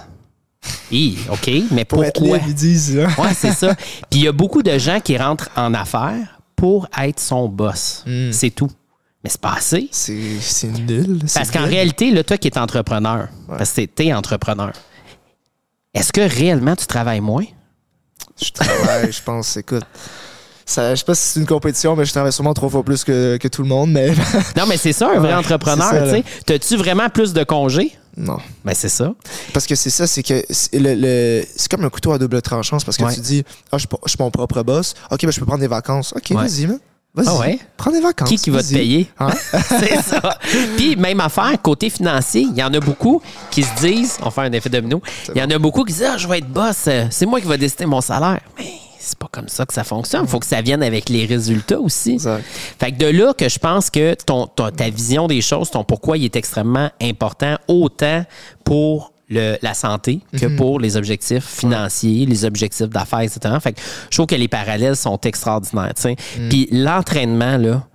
[0.90, 2.36] Oui, OK, mais Pour pourquoi?
[2.38, 2.98] être libre, ils disent.
[2.98, 3.08] hein?
[3.18, 3.74] Ouais, c'est ça.
[3.74, 8.04] Puis il y a beaucoup de gens qui rentrent en affaires pour être son boss.
[8.06, 8.32] Hmm.
[8.32, 8.70] C'est tout.
[9.22, 9.88] Mais c'est pas assez.
[9.92, 11.20] C'est nul.
[11.34, 14.72] Parce qu'en réalité, là, toi qui es entrepreneur, parce que t'es entrepreneur,
[15.92, 17.44] est-ce que réellement tu travailles moins?
[18.42, 19.84] Je travaille, je pense, écoute.
[20.70, 23.02] Ça, je sais pas si c'est une compétition, mais je travaille sûrement trois fois plus
[23.02, 24.10] que, que tout le monde, mais
[24.56, 25.92] Non, mais c'est ça, un vrai Ouais, entrepreneur.
[26.46, 27.92] T'as-tu vraiment plus de congés?
[28.16, 28.38] non.
[28.64, 29.12] Ben, c'est ça.
[29.52, 32.40] Parce que c'est ça, c'est que c'est le, le- c'est comme un couteau à double
[32.42, 32.78] tranchant.
[32.84, 33.14] parce que Ouais.
[33.14, 34.94] tu dis, ah, je, suis pas- je suis mon propre boss.
[35.10, 36.12] OK, ben, je peux prendre des vacances.
[36.16, 36.36] OK, Ouais.
[36.46, 36.78] vas-y, man.
[37.14, 37.26] Vas-y.
[37.28, 37.58] Ah ouais?
[37.76, 38.28] Prends des vacances.
[38.28, 39.10] Qui qui va te payer?
[39.18, 39.30] Hein?
[39.68, 40.38] c'est ça.
[40.76, 44.42] Puis, même affaire, côté financier, il y en a beaucoup qui se disent, on fait
[44.42, 45.02] un effet domino,
[45.34, 47.40] il y en a beaucoup qui disent, ah, je vais être boss, euh, c'est moi
[47.40, 48.40] qui vais décider mon salaire.
[48.58, 48.69] Mais
[49.10, 50.22] c'est pas comme ça que ça fonctionne.
[50.24, 52.12] Il faut que ça vienne avec les résultats aussi.
[52.12, 52.44] Exact.
[52.78, 55.84] Fait que de là que je pense que ton, ton- ta vision des choses, ton
[55.84, 58.24] pourquoi, il est extrêmement important, autant
[58.64, 63.54] pour le- la santé que pour les objectifs financiers, les objectifs d'affaires, etc.
[63.60, 65.92] Fait que je trouve que les parallèles sont extraordinaires.
[65.96, 66.16] sais.
[66.48, 67.86] Puis l'entraînement, là,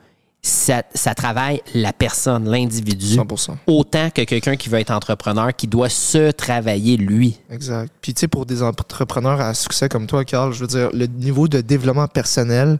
[0.46, 3.56] ça, ça travaille la personne, l'individu, 100%.
[3.66, 7.40] autant que quelqu'un qui veut être entrepreneur, qui doit se travailler lui.
[7.50, 7.92] Exact.
[8.00, 11.08] Puis, tu sais, pour des entrepreneurs à succès comme toi, Carl, je veux dire, le
[11.08, 12.78] niveau de développement personnel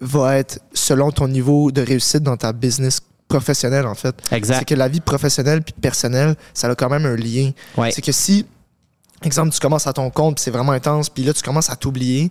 [0.00, 4.14] va être selon ton niveau de réussite dans ta business professionnelle, en fait.
[4.30, 4.58] Exact.
[4.58, 7.52] C'est que la vie professionnelle puis personnelle, ça a quand même un lien.
[7.78, 7.90] Ouais.
[7.90, 8.44] C'est que si,
[9.22, 12.30] exemple, tu commences à ton compte, c'est vraiment intense, puis là, tu commences à t'oublier,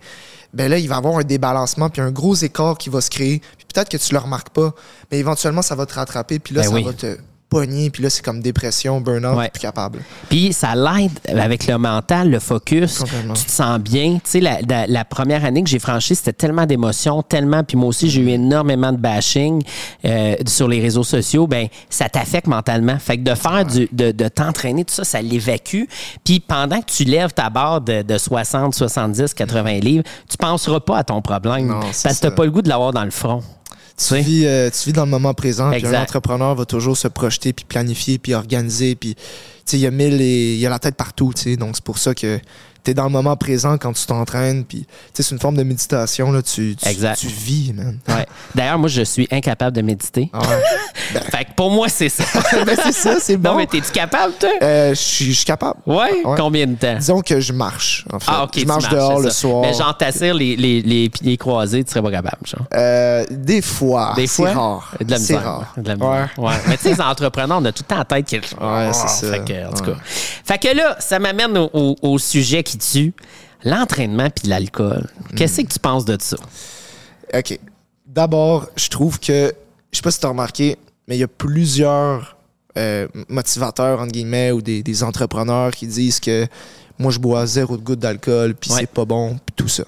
[0.54, 3.10] ben là, il va y avoir un débalancement, puis un gros écart qui va se
[3.10, 3.42] créer.
[3.76, 4.74] Peut-être que tu le remarques pas,
[5.12, 6.84] mais éventuellement, ça va te rattraper, puis là, Ben ça oui.
[6.84, 9.50] va te pogner, puis là, c'est comme dépression, burn-out, Ouais.
[9.50, 10.00] plus capable.
[10.30, 13.04] Puis ça l'aide avec le mental, le focus.
[13.36, 14.16] Tu te sens bien.
[14.16, 17.64] Tu sais, la, la- la première année que j'ai franchie, c'était tellement d'émotions, tellement.
[17.64, 19.62] Puis moi aussi, j'ai eu énormément de bashing
[20.06, 21.46] euh, sur les réseaux sociaux.
[21.46, 22.98] Ben, ça t'affecte mentalement.
[22.98, 25.84] Fait que de faire du, de, de t'entraîner, tout ça, ça l'évacue.
[26.24, 30.80] Puis pendant que tu lèves ta barre de, de 60, 70, 80 livres, tu penseras
[30.80, 31.68] pas à ton problème.
[31.68, 33.44] Non, parce que t'as pas le goût de l'avoir dans le front.
[33.98, 37.08] Tu vis, euh, tu vis dans le moment présent, puis un entrepreneur va toujours se
[37.08, 39.22] projeter, puis planifier, puis organiser, puis tu
[39.66, 41.76] sais, il y a mille et il y a la tête partout, tu sais, donc
[41.76, 42.40] c'est pour ça que
[42.86, 46.32] tu es dans le moment présent quand tu t'entraînes, puis c'est une forme de méditation,
[46.32, 47.18] là, tu, tu, Exact.
[47.20, 47.98] tu vis, man.
[48.08, 48.26] Ouais.
[48.54, 50.30] D'ailleurs, moi, je suis incapable de méditer.
[50.32, 51.20] Ah ouais.
[51.32, 52.24] Fait que pour moi, c'est ça.
[52.66, 53.52] ben, c'est ça, c'est bon.
[53.52, 54.50] Non, mais t'es-tu capable, toi?
[54.62, 55.80] Euh, je suis capable.
[55.86, 56.22] Ouais?
[56.24, 56.36] Ouais.
[56.38, 56.96] Combien de temps?
[56.98, 58.26] Disons que je marche, en fait.
[58.32, 58.52] Ah, ok.
[58.56, 59.62] je tu marche marches, dehors le soir.
[59.62, 62.66] Mais genre, t'assires les, les, les pieds croisés, tu serais pas capable, genre.
[62.74, 64.14] Euh, des fois.
[64.16, 64.50] Des fois?
[64.50, 64.92] C'est rare.
[65.00, 65.44] De la C'est misère.
[65.44, 65.74] rare.
[65.78, 66.30] De la misère.
[66.38, 66.54] Ouais.
[66.68, 68.36] Mais tu sais, les entrepreneurs, on a tout le temps en tête qui.
[68.36, 69.32] Ouais, c'est ça.
[69.32, 69.92] Fait que, en tout Ouais.
[69.94, 70.00] cas.
[70.04, 73.14] Fait que là, ça m'amène au, au- au sujet qui tue
[73.64, 75.10] l'entraînement puis l'alcool.
[75.36, 76.38] Qu'est-ce que tu penses de ça?
[77.34, 77.60] OK.
[78.06, 79.54] D'abord, je trouve que,
[79.92, 82.38] je sais pas si tu as remarqué, mais il y a plusieurs
[82.78, 86.46] euh, motivateurs, entre guillemets, ou des, des entrepreneurs qui disent que
[87.00, 88.82] moi, je bois zéro goutte d'alcool, puis Ouais.
[88.82, 89.84] c'est pas bon, puis tout ça.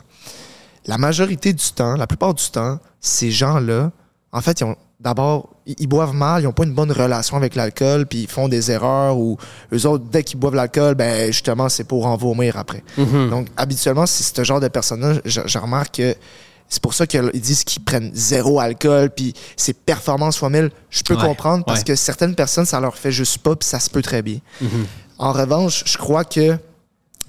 [0.87, 3.91] La majorité du temps, la plupart du temps, ces gens-là,
[4.31, 7.55] en fait, ils ont d'abord, ils boivent mal, ils n'ont pas une bonne relation avec
[7.55, 9.37] l'alcool, puis ils font des erreurs, ou
[9.73, 12.83] eux autres, dès qu'ils boivent l'alcool, ben justement, c'est pour en vomir après.
[12.97, 16.15] Donc, habituellement, c'est ce genre de personnes-là, je, je remarque que
[16.69, 20.69] c'est pour ça qu'ils disent qu'ils prennent zéro alcool, puis c'est performance fois mille.
[20.89, 21.85] Je peux Ouais, comprendre parce ouais.
[21.85, 24.39] que certaines personnes, ça leur fait juste pas, puis ça se peut très bien.
[25.17, 26.57] En revanche, je crois que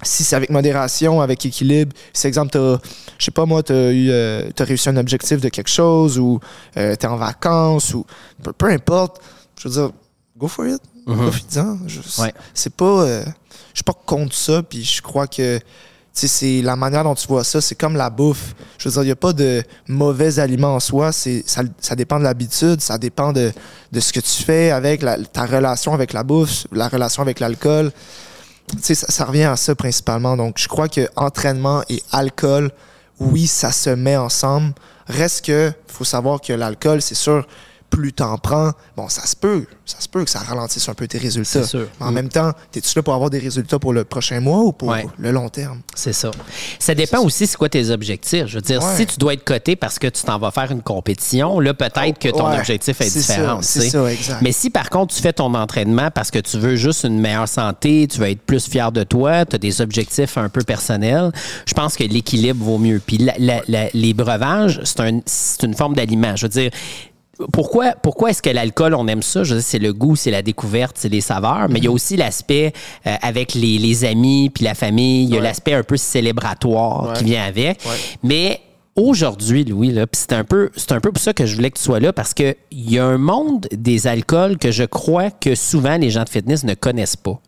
[0.03, 2.77] si c'est avec modération, avec équilibre, si exemple, t'as,
[3.17, 6.39] je sais pas moi, t'as eu, euh, t'as réussi un objectif de quelque chose ou
[6.77, 8.05] euh, t'es en vacances ou
[8.43, 9.21] peu, peu importe,
[9.59, 9.91] je veux dire,
[10.37, 11.79] go for it, profite-en.
[11.87, 12.33] Je- Ouais.
[12.53, 13.23] C'est pas, euh,
[13.73, 15.59] je suis pas contre ça, puis je crois que
[16.15, 18.53] tu c'est la manière dont tu vois ça, c'est comme la bouffe.
[18.77, 21.11] Je veux dire, il n'y a pas de mauvais aliments en soi.
[21.13, 23.51] C'est, ça, ça dépend de l'habitude, ça dépend de,
[23.91, 27.39] de ce que tu fais avec la- ta relation avec la bouffe, la relation avec
[27.39, 27.91] l'alcool.
[28.81, 30.37] Ça, ça revient à ça principalement.
[30.37, 32.71] Donc, je crois que entraînement et alcool,
[33.19, 34.73] oui, ça se met ensemble.
[35.07, 37.47] Reste que, faut savoir que l'alcool, c'est sûr,
[37.89, 41.07] plus t'en prends, bon, ça se peut, ça se peut que ça ralentisse un peu
[41.07, 41.63] tes résultats.
[41.63, 41.87] Sûr.
[41.99, 42.15] Mais en Mm.
[42.15, 45.07] même temps, t'es-tu là pour avoir des résultats pour le prochain mois ou pour Ouais.
[45.17, 45.81] le long terme?
[45.95, 46.31] C'est ça.
[46.79, 48.45] Ça dépend aussi c'est quoi tes objectifs.
[48.47, 48.95] Je veux dire, Ouais.
[48.95, 52.19] si tu dois être coté parce que tu t'en vas faire une compétition, là, peut-être
[52.19, 52.57] que ton Ouais.
[52.57, 53.59] objectif est, différent.
[53.61, 54.41] c'est ça, exact.
[54.41, 57.47] Mais si par contre tu fais ton entraînement parce que tu veux juste une meilleure
[57.47, 61.31] santé, tu veux être plus fier de toi, tu as des objectifs un peu personnels,
[61.65, 63.01] je pense que l'équilibre vaut mieux.
[63.05, 66.35] Puis la- la- la- les breuvages, c'est un- c'est une forme d'aliment.
[66.35, 66.71] Je veux dire,
[67.53, 69.43] pourquoi, pourquoi est-ce que l'alcool, on aime ça?
[69.43, 71.89] Je veux c'est le goût, c'est la découverte, c'est les saveurs, mais il y a
[71.89, 71.93] mm-hmm.
[71.93, 72.73] aussi l'aspect
[73.07, 75.23] euh, avec les, les, amis puis la famille.
[75.23, 77.79] Il y a l'aspect un peu célébratoire qui vient avec.
[78.23, 78.61] Mais
[78.95, 81.83] aujourd'hui, Louis, c'est un peu, c'est un peu pour ça que je voulais que tu
[81.83, 85.55] sois là parce que il y a un monde des alcools que je crois que
[85.55, 87.39] souvent les gens de fitness ne connaissent pas.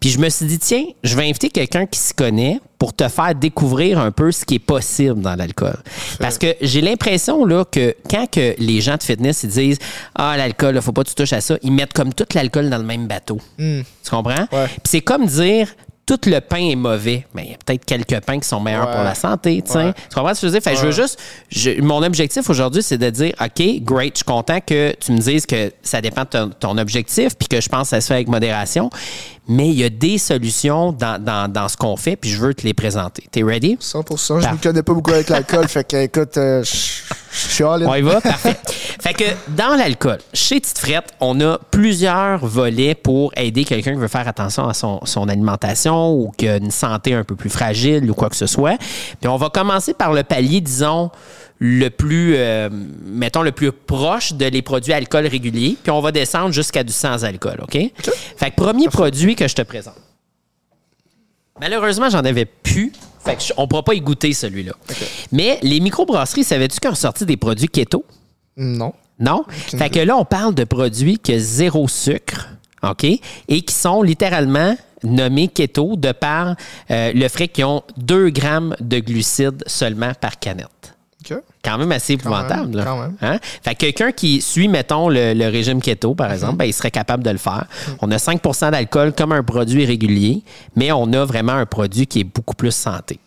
[0.00, 3.08] Puis je me suis dit tiens, je vais inviter quelqu'un qui se connaît pour te
[3.08, 5.76] faire découvrir un peu ce qui est possible dans l'alcool.
[6.18, 9.78] Parce que j'ai l'impression là que quand que les gens de fitness ils disent
[10.14, 12.78] ah l'alcool, faut pas que tu touches à ça, ils mettent comme tout l'alcool dans
[12.78, 13.40] le même bateau.
[13.58, 13.82] Hmm.
[14.02, 14.46] Tu comprends?
[14.46, 15.68] Puis c'est comme dire
[16.06, 18.90] tout le pain est mauvais, mais il y a peut-être quelques pains qui sont meilleurs
[18.90, 19.62] pour la santé.
[19.62, 19.72] Tu
[20.14, 20.62] comprends ce que je veux dire?
[20.62, 21.18] Fait, je veux juste.
[21.82, 25.46] mon objectif aujourd'hui, c'est de dire OK, great, je suis content que tu me dises
[25.46, 28.28] que ça dépend de ton, objectif, puis que je pense que ça se fait avec
[28.28, 28.90] modération.
[29.46, 32.54] Mais il y a des solutions dans, dans, dans ce qu'on fait, puis je veux
[32.54, 33.26] te les présenter.
[33.30, 33.76] T'es ready?
[33.80, 36.64] 100% Je ne connais pas beaucoup avec l'alcool, fait que, écoute, euh,
[37.60, 38.20] on y va?
[38.20, 38.56] Parfait.
[39.00, 43.98] fait que dans l'alcool, chez Tite Frette, on a plusieurs volets pour aider quelqu'un qui
[43.98, 48.10] veut faire attention à son, alimentation ou qui a une santé un peu plus fragile
[48.10, 48.78] ou quoi que ce soit.
[49.20, 51.10] Puis on va commencer par le palier, disons,
[51.58, 52.68] le plus, euh,
[53.04, 55.76] mettons, le plus proche de les produits alcool réguliers.
[55.82, 57.78] Puis on va descendre jusqu'à du sans alcool, OK?
[58.36, 59.94] Fait que premier produit que je te présente.
[61.60, 62.92] Malheureusement, j'en avais plus
[63.24, 64.72] fait on ne pourra pas y goûter celui-là.
[65.32, 68.04] Mais les microbrasseries, savais-tu qu'ils ont sorti des produits keto?
[68.56, 68.92] Non.
[69.18, 69.44] Non?
[69.48, 72.48] Fait que là, on parle de produits qui ont zéro sucre,
[72.82, 73.04] OK?
[73.04, 76.56] Et qui sont littéralement nommés keto de par
[76.90, 80.68] euh, le fait qu'ils ont 2 grammes de glucides seulement par canette.
[81.64, 82.84] Quand même assez épouvantable.
[83.22, 83.38] Hein?
[83.62, 86.58] Fait quelqu'un qui suit, mettons, le, régime keto, par exemple, mhm.
[86.58, 87.66] ben, il serait capable de le faire.
[87.88, 87.96] Mhm.
[88.02, 90.42] On a 5% d'alcool comme un produit régulier,
[90.76, 93.18] mais on a vraiment un produit qui est beaucoup plus santé.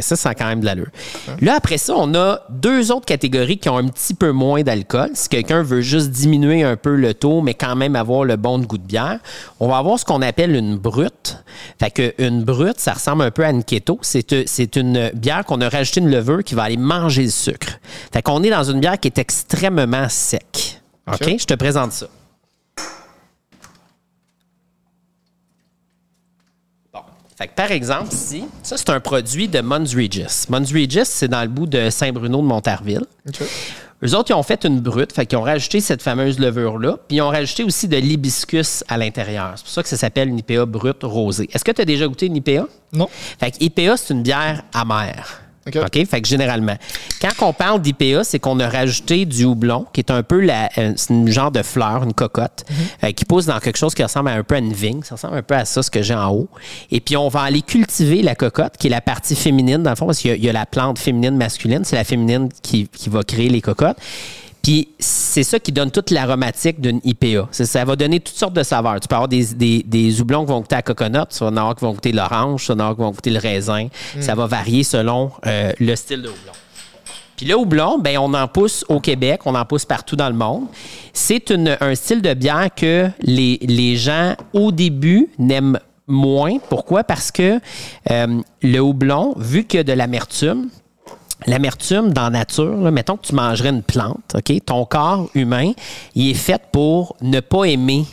[0.00, 0.88] Ça, ça a quand même de l'allure.
[1.40, 5.10] Là, après ça, on a deux autres catégories qui ont un petit peu moins d'alcool.
[5.14, 8.58] Si quelqu'un veut juste diminuer un peu le taux, mais quand même avoir le bon
[8.58, 9.20] goût de bière,
[9.60, 11.38] on va avoir ce qu'on appelle une brute.
[11.78, 14.00] Fait que une brute, ça ressemble un peu à une keto.
[14.02, 17.78] C'est une bière qu'on a rajouté une levure qui va aller manger le sucre.
[18.12, 20.80] Fait qu'on est dans une bière qui est extrêmement sec.
[21.06, 21.36] OK?
[21.38, 22.06] Je te présente ça.
[27.44, 30.46] Fait que par exemple, ici, ça, c'est un produit de Mons Regis.
[30.48, 33.04] Mons Regis, c'est dans le bout de Saint-Bruno de Montarville.
[34.02, 37.18] Eux autres, ils ont fait une brute, fait qu'ils ont rajouté cette fameuse levure-là, puis
[37.18, 39.52] ils ont rajouté aussi de l'hibiscus à l'intérieur.
[39.56, 41.50] C'est pour ça que ça s'appelle une IPA brute rosée.
[41.52, 42.66] Est-ce que tu as déjà goûté une IPA?
[42.94, 43.10] Non.
[43.38, 45.42] Fait que IPA, c'est une bière amère.
[45.66, 46.06] OK.
[46.06, 46.76] Fait que généralement,
[47.20, 50.68] quand on parle d'IPA, c'est qu'on a rajouté du houblon, qui est un peu la,
[50.78, 52.76] euh, une genre de fleur, une cocotte, mhm.
[53.04, 55.02] euh, qui pousse dans quelque chose qui ressemble un peu à une vigne.
[55.02, 56.48] Ça ressemble un peu à ça, ce que j'ai en haut.
[56.90, 59.96] Et puis, on va aller cultiver la cocotte, qui est la partie féminine, dans le
[59.96, 61.84] fond, parce qu'il y, a la plante féminine, masculine.
[61.84, 63.98] C'est la féminine qui, qui va créer les cocottes.
[64.64, 67.48] Puis c'est ça qui donne toute l'aromatique d'une IPA.
[67.52, 68.98] Ça va donner toutes sortes de saveurs.
[68.98, 71.56] Tu peux avoir des, des, des houblons qui vont goûter à coconut, tu vas en
[71.56, 73.88] avoir qui vont goûter l'orange, tu vas en avoir qui vont goûter le raisin.
[74.20, 76.52] Ça va varier selon euh, le style de houblon.
[77.36, 80.36] Puis le houblon, ben on en pousse au Québec, on en pousse partout dans le
[80.36, 80.64] monde.
[81.12, 86.58] C'est un style de bière que les, les gens, au début, n'aiment moins.
[86.70, 87.04] Pourquoi?
[87.04, 87.60] Parce que
[88.10, 90.68] euh, le houblon, vu qu'il y a de l'amertume,
[91.46, 94.64] L'amertume dans nature, mettons que tu mangerais une plante, OK?
[94.64, 95.72] Ton corps humain,
[96.14, 98.06] il est fait pour ne pas aimer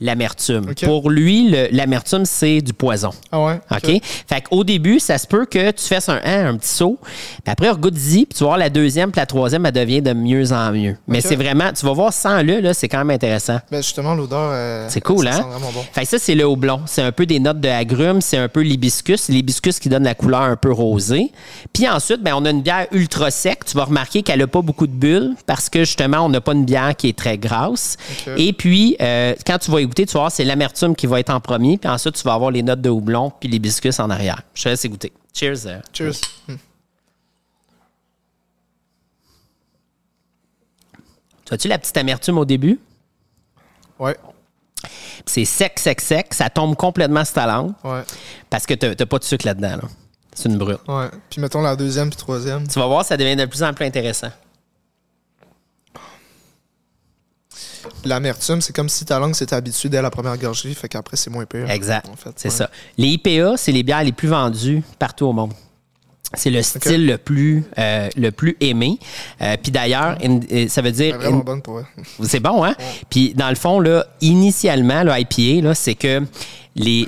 [0.00, 0.74] l'amertume.
[0.82, 3.10] Pour lui, l'amertume, c'est du poison.
[3.30, 3.60] Ah ouais?
[3.70, 4.02] OK?
[4.26, 7.52] Fait qu'au début, ça se peut que tu fasses un, hein, un petit saut, puis
[7.52, 10.52] après, regoute-y, puis tu vas voir la deuxième, puis la troisième, elle devient de mieux
[10.52, 10.96] en mieux.
[11.06, 13.58] Mais c'est vraiment, tu vas voir sans le, là, c'est quand même intéressant.
[13.70, 14.50] Ben justement, l'odeur.
[14.52, 15.40] Euh, c'est cool, hein?
[15.40, 15.84] vraiment bon.
[15.92, 16.80] Fait que ça, c'est le houblon.
[16.86, 19.28] C'est un peu des notes de agrumes, c'est un peu l'hibiscus.
[19.28, 21.30] L'hibiscus qui donne la couleur un peu rosée.
[21.72, 23.64] Puis ensuite, ben, on a une bière ultra sec.
[23.64, 26.52] Tu vas remarquer qu'elle n'a pas beaucoup de bulles parce que justement, on n'a pas
[26.52, 27.96] une bière qui est très grasse.
[28.36, 31.40] Et puis, euh, quand tu vas tu vas voir, c'est l'amertume qui va être en
[31.40, 34.42] premier, puis ensuite, tu vas avoir les notes de houblon, puis les biscuits en arrière.
[34.54, 35.12] Je te laisse goûter.
[35.32, 35.66] Cheers.
[35.66, 35.80] Euh.
[35.92, 36.20] Cheers.
[36.48, 36.56] Hmm.
[41.44, 42.78] Tu as-tu la petite amertume au début?
[43.98, 44.16] Ouais.
[45.26, 46.32] C'est sec, sec, sec.
[46.32, 47.72] Ça tombe complètement sur ta langue.
[47.84, 48.02] Ouais.
[48.48, 49.76] Parce que tu n'as pas de sucre là-dedans.
[49.76, 49.88] Là.
[50.32, 50.78] C'est une brûle.
[50.88, 51.08] Ouais.
[51.28, 52.66] Puis mettons la deuxième puis troisième.
[52.66, 54.30] Tu vas voir, ça devient de plus en plus intéressant.
[58.04, 61.30] L'amertume, c'est comme si ta langue s'était habituée dès la première gorgée, fait qu'après, c'est
[61.30, 61.70] moins pire.
[61.70, 62.08] Exact.
[62.08, 62.32] En fait.
[62.36, 62.70] C'est ça.
[62.96, 65.52] Les IPA, c'est les bières les plus vendues partout au monde.
[66.34, 69.00] C'est le style le plus euh, le plus aimé.
[69.42, 71.16] Euh, puis d'ailleurs, euh, ça veut dire.
[71.18, 71.82] C'est vraiment bonne pour
[72.22, 72.76] C'est bon, hein?
[73.08, 76.22] Puis dans le fond, là, initialement, le IPA, là, c'est que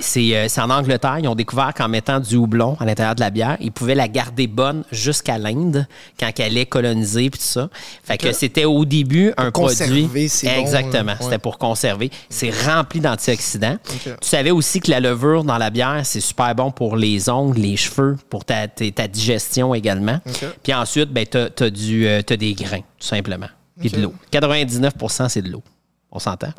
[0.01, 1.19] c'est, euh, c'est en Angleterre.
[1.19, 4.07] Ils ont découvert qu'en mettant du houblon à l'intérieur de la bière, ils pouvaient la
[4.07, 5.87] garder bonne jusqu'à l'Inde
[6.19, 7.69] quand elle est colonisée puis tout ça.
[8.03, 10.29] Fait que c'était au début un conserver, produit.
[10.29, 11.11] c'est bon, Exactement.
[11.13, 11.17] Ouais.
[11.21, 12.11] C'était pour conserver.
[12.29, 13.77] C'est rempli d'antioxydants.
[14.03, 17.59] Tu savais aussi que la levure dans la bière, c'est super bon pour les ongles,
[17.59, 20.19] les cheveux, pour ta, ta, ta digestion également.
[20.61, 23.49] Puis ensuite, ben, tu as, euh, t'as des grains, tout simplement.
[23.79, 24.13] Puis de l'eau.
[24.31, 25.63] 99% c'est de l'eau.
[26.11, 26.53] On s'entend?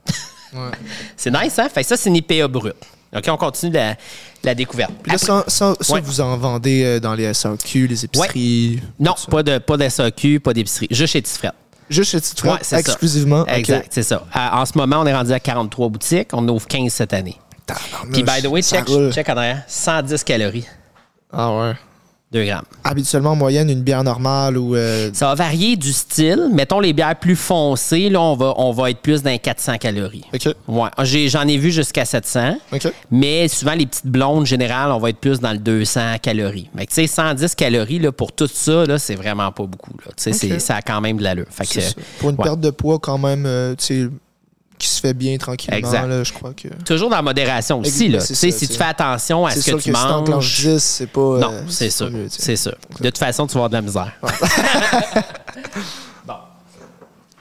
[0.53, 0.71] Ouais.
[1.17, 1.69] c'est nice, hein?
[1.73, 2.75] Fait que ça, c'est une IPA brute.
[3.17, 3.97] OK, on continue la,
[4.43, 4.93] la découverte.
[5.07, 6.01] Là, ça, ça- ça, Ouais.
[6.01, 8.81] vous en vendez euh, dans les SAQ, les épiceries.
[8.99, 10.89] Non, pas de, pas de SAQ, pas d'épicerie.
[10.91, 11.53] Juste chez Tifret.
[11.91, 12.81] Juste chez Ouais, ça.
[12.81, 13.45] exclusivement?
[13.47, 14.25] Exact, c'est ça.
[14.33, 16.29] À- en ce moment, on est rendu à 43 boutiques.
[16.33, 17.37] On ouvre 15 cette année.
[18.13, 19.63] Puis, by the way, check, check en arrière.
[19.69, 20.67] 110 calories,
[21.33, 21.73] Ah ouais.
[22.35, 22.65] 2 grammes.
[22.85, 24.75] Habituellement, en moyenne, une bière normale ou.
[24.77, 26.51] euh, Ça va varier du style.
[26.53, 30.25] Mettons les bières plus foncées, là, on va, on va être plus dans 400 calories.
[30.35, 30.49] OK.
[30.69, 32.57] Ouais, j'ai- j'en ai vu jusqu'à 700.
[32.73, 32.93] OK.
[33.11, 36.69] Mais souvent, les petites blondes, générales, on va être plus dans le 200 calories.
[36.75, 39.93] Mais tu sais, 110 calories, là, pour tout ça, là, c'est vraiment pas beaucoup.
[40.05, 40.13] Là.
[40.17, 40.61] Tu sais, c'est- Ok.
[40.61, 41.47] ça a quand même de l'allure.
[41.51, 41.81] Fait que.
[42.19, 42.43] Pour une ouais.
[42.45, 44.09] perte de poids, quand même, euh, tu sais,
[44.85, 46.07] qui se fait bien tranquillement, Exact.
[46.07, 46.69] là, je crois que.
[46.85, 48.09] Toujours dans la modération aussi.
[48.09, 48.19] Là.
[48.19, 50.29] Tu c'est sais, ça, si tu fais attention à ce que tu que si t'enclenches
[50.29, 50.61] manges.
[50.63, 51.21] 10, c'est pas.
[51.21, 52.11] Non, euh, c'est sûr.
[52.29, 52.75] C'est sûr.
[53.01, 54.13] De toute façon, tu vas avoir de la misère.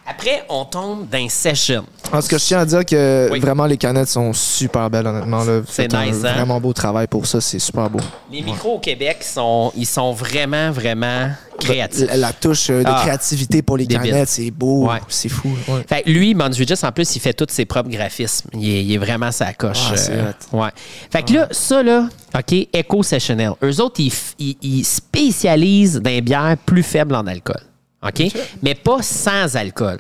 [0.06, 1.86] Après, on tombe dans session.
[2.12, 3.40] En tout cas, je tiens à dire que Oui.
[3.40, 5.44] vraiment, les canettes sont super belles, honnêtement.
[5.46, 6.34] C'est faites un nice, hein?
[6.34, 7.40] vraiment beau travail pour ça.
[7.40, 8.00] C'est super beau.
[8.30, 12.08] Les micros au Québec, sont, ils sont vraiment, vraiment créatifs.
[12.10, 13.00] La, la touche euh, de Ah.
[13.04, 14.12] créativité pour les Débile.
[14.12, 14.90] canettes, c'est beau.
[14.90, 15.00] Ouais.
[15.08, 15.50] C'est fou.
[15.70, 15.86] ouais.
[15.88, 18.50] Fait que lui, Mondrigus, en plus, il fait tous ses propres graphismes.
[18.54, 19.80] Il est, il est vraiment sa coche.
[19.90, 20.70] Ah, euh, ouais.
[21.12, 23.52] Fait que là, ça, là, OK, Eco Sessionnel.
[23.64, 27.62] Eux autres, ils, ils- ils spécialisent dans les bières plus faibles en alcool.
[28.06, 28.24] OK?
[28.62, 30.00] Mais pas sans alcool.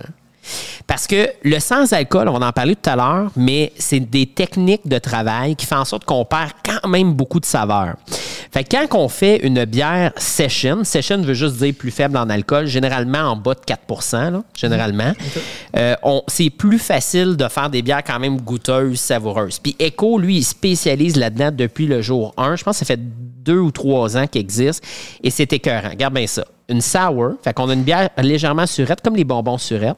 [0.88, 4.86] Parce que le sans-alcool, on va en parler tout à l'heure, mais c'est des techniques
[4.86, 7.96] de travail qui font en sorte qu'on perd quand même beaucoup de saveur.
[8.52, 12.30] Fait que quand on fait une bière session, session veut juste dire plus faible en
[12.30, 15.14] alcool, généralement en bas de 4 là, généralement,
[15.78, 19.60] euh, on- c'est plus facile de faire des bières quand même goûteuses, savoureuses.
[19.60, 22.58] Puis Echo, lui, il spécialise là-dedans depuis le jour 1.
[22.58, 24.84] Je pense que ça fait deux ou trois ans qu'il existe
[25.24, 25.90] et c'est écœurant.
[25.92, 26.44] Regarde bien ça.
[26.70, 29.98] Une sour, fait qu'on a une bière légèrement surette, comme les bonbons surettes,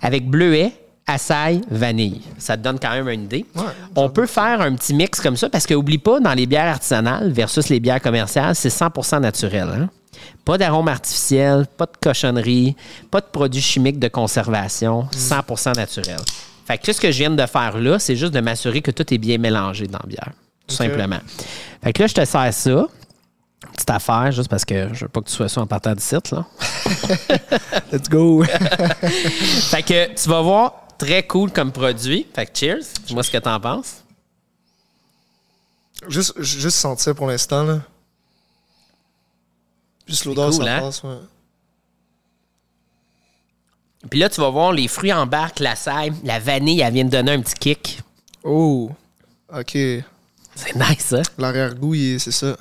[0.00, 0.72] avec bleuet,
[1.06, 2.20] açaï, vanille.
[2.38, 3.44] Ça te donne quand même une idée.
[3.56, 3.62] Ouais,
[3.96, 6.68] On peut faire un petit mix comme ça parce que oublie pas, dans les bières
[6.72, 9.68] artisanales versus les bières commerciales, c'est 100% naturel.
[9.68, 9.88] hein.
[10.44, 12.76] Pas d'arôme artificiel, pas de cochonnerie,
[13.10, 16.18] pas de produits chimiques de conservation, 100% naturel.
[16.66, 18.90] Fait que tout ce que je viens de faire là, c'est juste de m'assurer que
[18.92, 20.30] tout est bien mélangé dans la bière,
[20.68, 21.18] tout simplement.
[21.82, 22.86] Fait que là, je te sers ça.
[23.74, 26.00] Petite affaire, juste parce que je veux pas que tu sois ça en partant du
[26.02, 26.46] site, là.
[27.92, 28.42] Let's go.
[29.70, 32.26] Fait que tu vas voir, très cool comme produit.
[32.34, 32.82] Fait que cheers.
[33.06, 34.02] Dis-moi ce que t'en penses.
[36.08, 37.80] juste, juste sentir pour l'instant, là.
[40.06, 40.80] Juste l'odeur, cool, ça hein?
[40.80, 41.02] passe.
[41.04, 41.18] ouais.
[44.10, 47.10] Puis là, tu vas voir, les fruits embarquent, la saille, la vanille, elle vient de
[47.10, 48.00] donner un petit kick.
[48.42, 48.90] Oh.
[49.54, 49.72] OK.
[49.72, 51.22] C'est nice, hein?
[51.22, 51.30] ça.
[51.38, 52.56] L'arrière-goût, il est- c'est ça.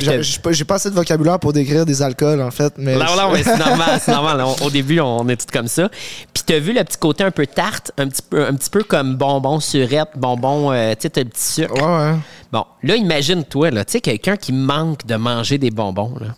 [0.00, 2.72] J'ai pas, assez de vocabulaire pour décrire des alcools, en fait.
[2.76, 4.40] Mais Non, non, mais c'est normal, c'est normal.
[4.42, 5.88] On- au début, on est tous comme ça.
[6.32, 8.82] Puis t'as vu le petit côté un peu tarte, un petit peu, un petit peu
[8.82, 11.74] comme bonbon surette, bonbon, euh, tu sais, t'as le petit sucre.
[11.74, 12.18] Ouais, ouais.
[12.52, 16.34] Bon, là, imagine-toi, là, tu sais, quelqu'un qui manque de manger des bonbons, là.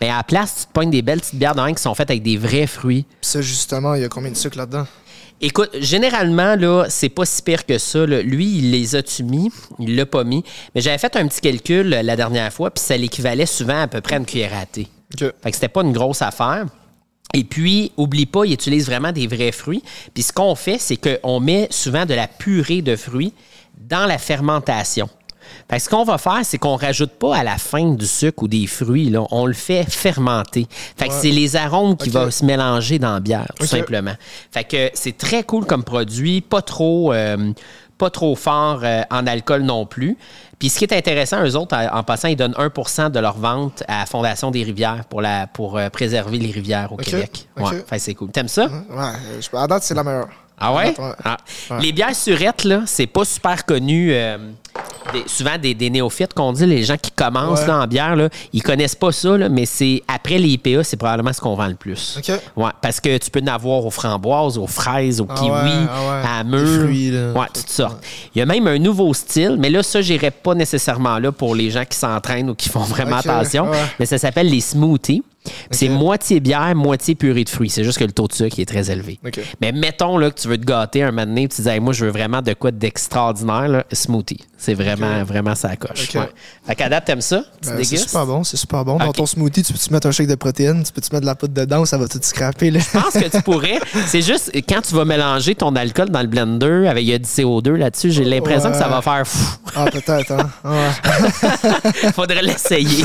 [0.00, 2.10] Mais à la place, tu te pognes des belles petites bières de qui sont faites
[2.10, 3.04] avec des vrais fruits.
[3.20, 4.86] Puis ça, justement, il y a combien de sucre là-dedans?
[5.40, 8.06] Écoute, généralement, là, c'est pas si pire que ça.
[8.06, 8.22] là.
[8.22, 9.50] Lui, il les a-tu mis?
[9.78, 10.42] Il l'a pas mis.
[10.74, 13.86] Mais j'avais fait un petit calcul euh, la dernière fois, puis ça l'équivalait souvent à
[13.86, 14.88] peu près à une cuillère à thé.
[15.18, 16.66] Fait que c'était pas une grosse affaire.
[17.34, 19.82] Et puis, oublie pas, il utilise vraiment des vrais fruits.
[20.14, 23.32] Puis ce qu'on fait, c'est qu'on met souvent de la purée de fruits
[23.76, 25.08] dans la fermentation.
[25.70, 28.42] Fait que ce qu'on va faire, c'est qu'on rajoute pas à la fin du sucre
[28.44, 29.24] ou des fruits, là.
[29.30, 30.66] on le fait fermenter.
[30.96, 31.18] Fait que Ouais.
[31.20, 34.14] c'est les arômes qui vont se mélanger dans la bière, tout simplement.
[34.50, 37.52] Fait que c'est très cool comme produit, pas trop, euh,
[37.98, 40.16] pas trop fort euh, en alcool non plus.
[40.58, 43.82] Puis ce qui est intéressant, eux autres, en passant, ils donnent 1% de leur vente
[43.88, 47.48] à la Fondation des rivières pour, la, pour euh, préserver les rivières au Québec.
[47.56, 48.30] Ouais, fait que c'est cool.
[48.30, 48.66] T'aimes ça?
[48.66, 50.28] Ouais, euh, je- à date, c'est la meilleure.
[50.58, 50.94] Ah ouais?
[50.98, 51.12] Ouais.
[51.24, 51.36] Ah.
[51.70, 51.80] Ouais.
[51.80, 54.12] Les bières surettes, là, c'est pas super connu.
[54.12, 54.38] euh,
[55.12, 57.66] des- souvent des, des néophytes qu'on dit, les gens qui commencent Ouais.
[57.66, 60.96] là, en bière, là, ils connaissent pas ça, là, mais c'est après les IPA, c'est
[60.96, 62.18] probablement ce qu'on vend le plus.
[62.18, 62.34] OK.
[62.56, 65.60] Ouais, parce que tu peux en avoir aux framboises, aux fraises, aux Ah kiwis, ah
[65.60, 66.28] ouais.
[66.28, 66.82] à la Des mûre.
[66.84, 67.32] fruits, là.
[67.32, 68.04] Ouais, toutes sortes.
[68.34, 71.54] Il y a même un nouveau style, mais là, ça, j'irais pas nécessairement là pour
[71.54, 73.68] les gens qui s'entraînent ou qui font vraiment attention.
[73.98, 75.22] Mais ça s'appelle les smoothies.
[75.70, 77.70] C'est moitié bière, moitié purée de fruits.
[77.70, 79.18] C'est juste que le taux de sucre est très élevé.
[79.60, 82.06] Mais mettons là, que tu veux te gâter un donné, et tu dis moi, je
[82.06, 84.40] veux vraiment de quoi d'extraordinaire, smoothie.
[84.56, 86.14] C'est vraiment, vraiment ça coche.
[86.14, 86.30] Ouais.
[86.66, 87.44] Fait qu'à date, t'aimes ça?
[87.66, 88.96] Ben, c'est super bon, c'est super bon.
[88.96, 91.34] Dans ton smoothie, tu peux-tu mettre un shake de protéines, tu peux-tu mettre de la
[91.34, 92.70] poudre dedans ça va tout scraper?
[92.70, 92.80] Là?
[92.80, 93.78] Je pense que tu pourrais.
[94.06, 97.18] C'est juste quand tu vas mélanger ton alcool dans le blender avec il y a
[97.18, 99.58] du CO2 là-dessus, j'ai l'impression que ça va faire fou.
[99.76, 100.50] Ah, peut-être, hein?
[100.64, 102.10] Ouais.
[102.14, 103.04] Faudrait l'essayer.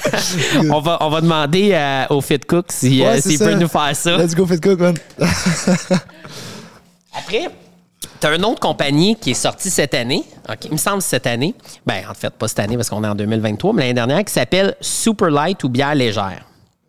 [0.70, 3.94] on, va, on va demander euh, au Fit Cook s'il si, euh, peut nous faire
[3.94, 4.16] ça.
[4.16, 4.94] Let's go, Fit Cook, man.
[7.18, 7.48] Après,
[8.20, 10.24] tu as une autre compagnie qui est sortie cette année.
[10.64, 11.54] il me semble cette année.
[11.86, 14.32] Ben, en fait, pas cette année parce qu'on est en 2023, mais l'année dernière, qui
[14.32, 16.44] s'appelle Super Light ou bière légère.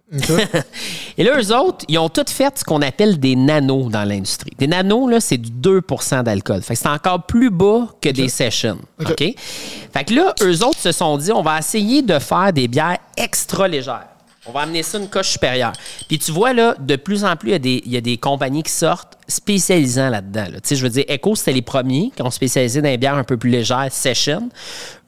[1.17, 4.53] Et là, eux autres, ils ont toutes fait ce qu'on appelle des nanos dans l'industrie.
[4.57, 6.61] Des nanos, là, c'est du 2% d'alcool.
[6.61, 8.77] Fait que c'est encore plus bas que des sessions.
[9.01, 9.19] OK?
[9.19, 12.99] Fait que là, eux autres se sont dit, on va essayer de faire des bières
[13.17, 14.07] extra légères.
[14.47, 15.73] On va amener ça une coche supérieure.
[16.07, 19.17] Puis tu vois, là, de plus en plus, il y a des, compagnies qui sortent
[19.27, 20.45] spécialisant là-dedans.
[20.45, 23.15] Tu sais, je veux dire, Echo, c'était les premiers qui ont spécialisé dans les bières
[23.15, 24.49] un peu plus légères, Session.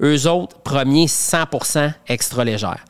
[0.01, 2.83] Eux autres, premiers 100% extra légères.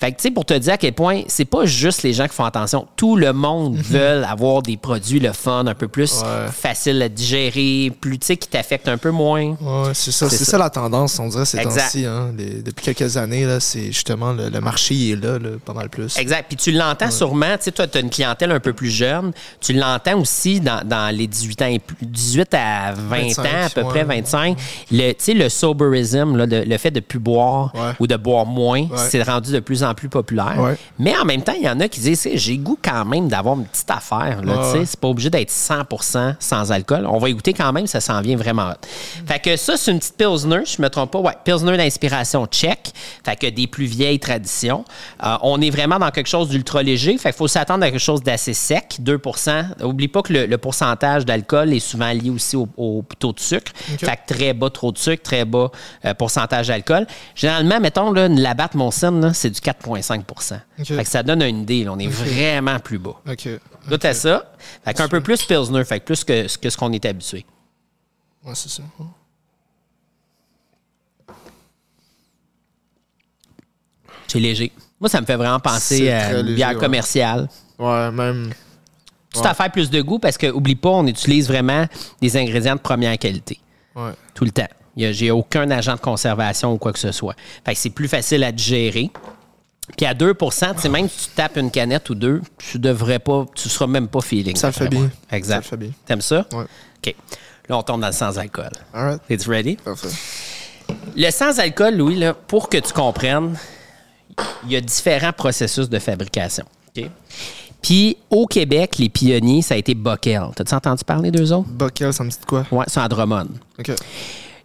[0.00, 2.26] Fait que, tu sais, pour te dire à quel point, c'est pas juste les gens
[2.26, 2.86] qui font attention.
[2.96, 3.82] Tout le monde mhm.
[3.82, 8.36] veut avoir des produits, le fun, un peu plus facile à digérer, plus, tu sais,
[8.36, 9.56] qui t'affectent un peu moins.
[9.60, 10.28] Ouais, c'est ça.
[10.28, 10.58] C'est ça.
[10.58, 12.04] la tendance, on dirait, ces temps-ci.
[12.04, 12.30] Hein.
[12.36, 16.16] depuis quelques années, là, c'est justement le, marché est là, pas mal plus.
[16.18, 16.46] Exact.
[16.48, 19.32] Puis tu l'entends sûrement, tu sais, toi, tu as une clientèle un peu plus jeune.
[19.60, 24.56] Tu l'entends aussi dans, les 18 ans, 18 à 20 ans, à peu près 25.
[24.90, 28.86] Le, tu sais, le soberism, là, le fait de plus boire ou de boire moins,
[29.08, 30.56] c'est rendu de plus en plus populaire.
[30.98, 33.56] Mais en même temps, il y en a qui disent j'ai goût quand même d'avoir
[33.58, 34.42] une petite affaire.
[34.42, 37.06] Là, C'est pas obligé d'être 100% sans alcool.
[37.06, 38.72] On va écouter quand même, ça s'en vient vraiment.
[39.26, 41.20] Fait que ça, c'est une petite Pilsner, je me trompe pas.
[41.20, 42.92] Ouais, Pilsner d'inspiration tchèque.
[43.24, 44.84] Fait que des plus vieilles traditions.
[45.24, 47.16] Euh, on est vraiment dans quelque chose d'ultra léger.
[47.18, 51.24] Fait qu'il faut s'attendre à quelque chose d'assez sec, 2% Oublie pas que le, pourcentage
[51.24, 53.72] d'alcool est souvent lié aussi au, taux de sucre.
[53.74, 55.70] Fait que très bas trop de sucre, très bas
[56.04, 57.06] euh, pourcentage d'alcool.
[57.34, 61.86] Généralement, mettons, là, une Labatt Monson, c'est du 4,5 Fait que ça donne une idée.
[61.88, 63.20] on est vraiment plus bas.
[63.28, 63.48] OK.
[63.88, 64.52] Tout à ça.
[64.84, 67.44] Fait qu'un peu plus Pilsner, fait que plus que, ce qu'on est habitué.
[68.44, 68.82] Ouais, c'est ça.
[74.28, 74.72] C'est léger.
[75.00, 77.48] Moi, ça me fait vraiment penser à une bière commerciale.
[77.78, 78.52] Ouais, même.
[79.32, 81.86] Tout à fait plus de goût parce que, oublie pas, on utilise vraiment
[82.20, 83.60] des ingrédients de première qualité.
[83.94, 84.12] Ouais.
[84.34, 84.68] Tout le temps.
[84.96, 87.34] J'ai aucun agent de conservation ou quoi que ce soit.
[87.64, 89.10] Fait que c'est plus facile à digérer.
[89.96, 93.68] Puis à 2% même si tu tapes une canette ou deux, tu devrais pas, tu
[93.68, 94.56] seras même pas feeling.
[94.56, 95.10] Ça le fait bien.
[95.30, 95.54] Exact.
[95.54, 95.90] Ça le fait bien.
[96.04, 96.46] T'aimes ça?
[96.52, 96.64] Oui.
[96.64, 97.14] OK.
[97.68, 98.70] Là, on tombe dans le sans-alcool.
[98.92, 99.22] All right.
[99.28, 99.76] It's ready?
[99.76, 100.08] Parfait.
[101.16, 103.56] Le sans-alcool, Louis, là, pour que tu comprennes,
[104.64, 106.64] il y a différents processus de fabrication.
[106.96, 107.10] OK?
[107.82, 110.42] Puis au Québec, les pionniers, ça a été Bockel.
[110.54, 111.68] T'as-tu entendu parler d'eux autres?
[111.68, 112.66] Bockel, ça me dit quoi?
[112.70, 113.48] Oui, c'est Drummond.
[113.78, 113.92] OK.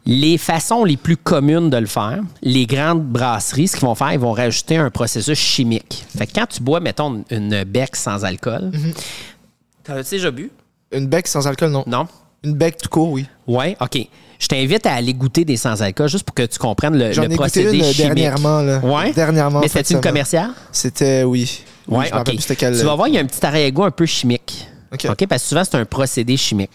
[0.06, 4.14] Les façons les plus communes de le faire, les grandes brasseries, ce qu'ils vont faire,
[4.14, 6.06] ils vont rajouter un processus chimique.
[6.18, 8.92] Fait que quand tu bois, mettons, une bec sans alcool, mm
[9.84, 10.52] t'as déjà bu?
[10.92, 11.84] Une bec sans alcool, non.
[11.88, 12.08] Non?
[12.44, 13.26] Une bec tout court, oui.
[13.48, 14.08] Oui, OK.
[14.40, 17.32] Je t'invite à aller goûter des sans-alcool juste pour que tu comprennes le, J'en le
[17.32, 18.16] ai procédé goûté une chimique.
[18.16, 18.62] dernièrement.
[18.62, 18.80] Là.
[18.80, 19.14] Ouais?
[19.14, 19.60] Dernièrement.
[19.60, 20.50] Mais c'était une commerciale?
[20.72, 21.64] C'était, oui.
[21.88, 22.36] Oui, OK.
[22.36, 24.68] Tu vas voir, il y a un petit arrière-goût un peu chimique.
[24.94, 25.28] OK.
[25.28, 26.72] Parce que souvent, c'est un procédé chimique.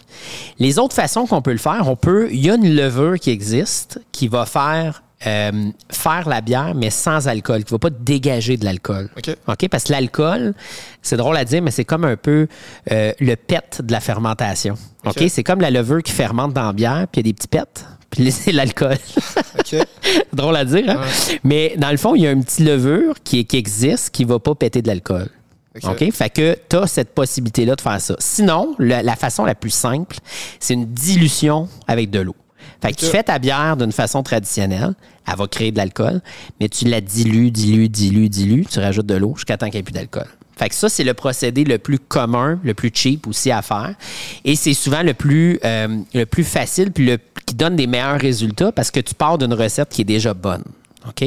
[0.59, 2.29] Les autres façons qu'on peut le faire, on peut.
[2.31, 5.03] Il y a une levure qui existe qui va faire.
[5.25, 9.09] Euh, faire la bière, mais sans alcool, qui ne va pas dégager de l'alcool.
[9.47, 9.67] OK.
[9.67, 10.53] Parce que l'alcool,
[11.01, 12.47] c'est drôle à dire, mais c'est comme un peu
[12.91, 14.75] euh, le pet de la fermentation.
[15.07, 15.23] OK?
[15.27, 17.47] C'est comme la levure qui fermente dans la bière, puis il y a des petits
[17.47, 18.99] pets, puis c'est l'alcool.
[19.57, 19.75] OK.
[20.33, 21.01] drôle à dire, hein?
[21.43, 24.29] Mais dans le fond, il y a un petit levure qui, qui existe qui ne
[24.29, 25.29] va pas péter de l'alcool.
[25.83, 26.11] OK?
[26.11, 28.15] Fait que tu as cette possibilité-là de faire ça.
[28.19, 30.17] Sinon, la façon la plus simple,
[30.59, 32.35] c'est une dilution avec de l'eau.
[32.81, 34.93] Fait que tu fais ta bière d'une façon traditionnelle,
[35.27, 36.21] elle va créer de l'alcool,
[36.59, 39.79] mais tu la dilues, dilues, dilues, dilues, tu rajoutes de l'eau jusqu'à temps qu'il n'y
[39.79, 40.27] ait plus d'alcool.
[40.57, 43.93] Fait que ça, c'est le procédé le plus commun, le plus cheap aussi à faire.
[44.43, 48.19] Et c'est souvent le plus, euh, le plus facile puis le, qui donne des meilleurs
[48.19, 50.63] résultats parce que tu pars d'une recette qui est déjà bonne.
[51.07, 51.25] OK?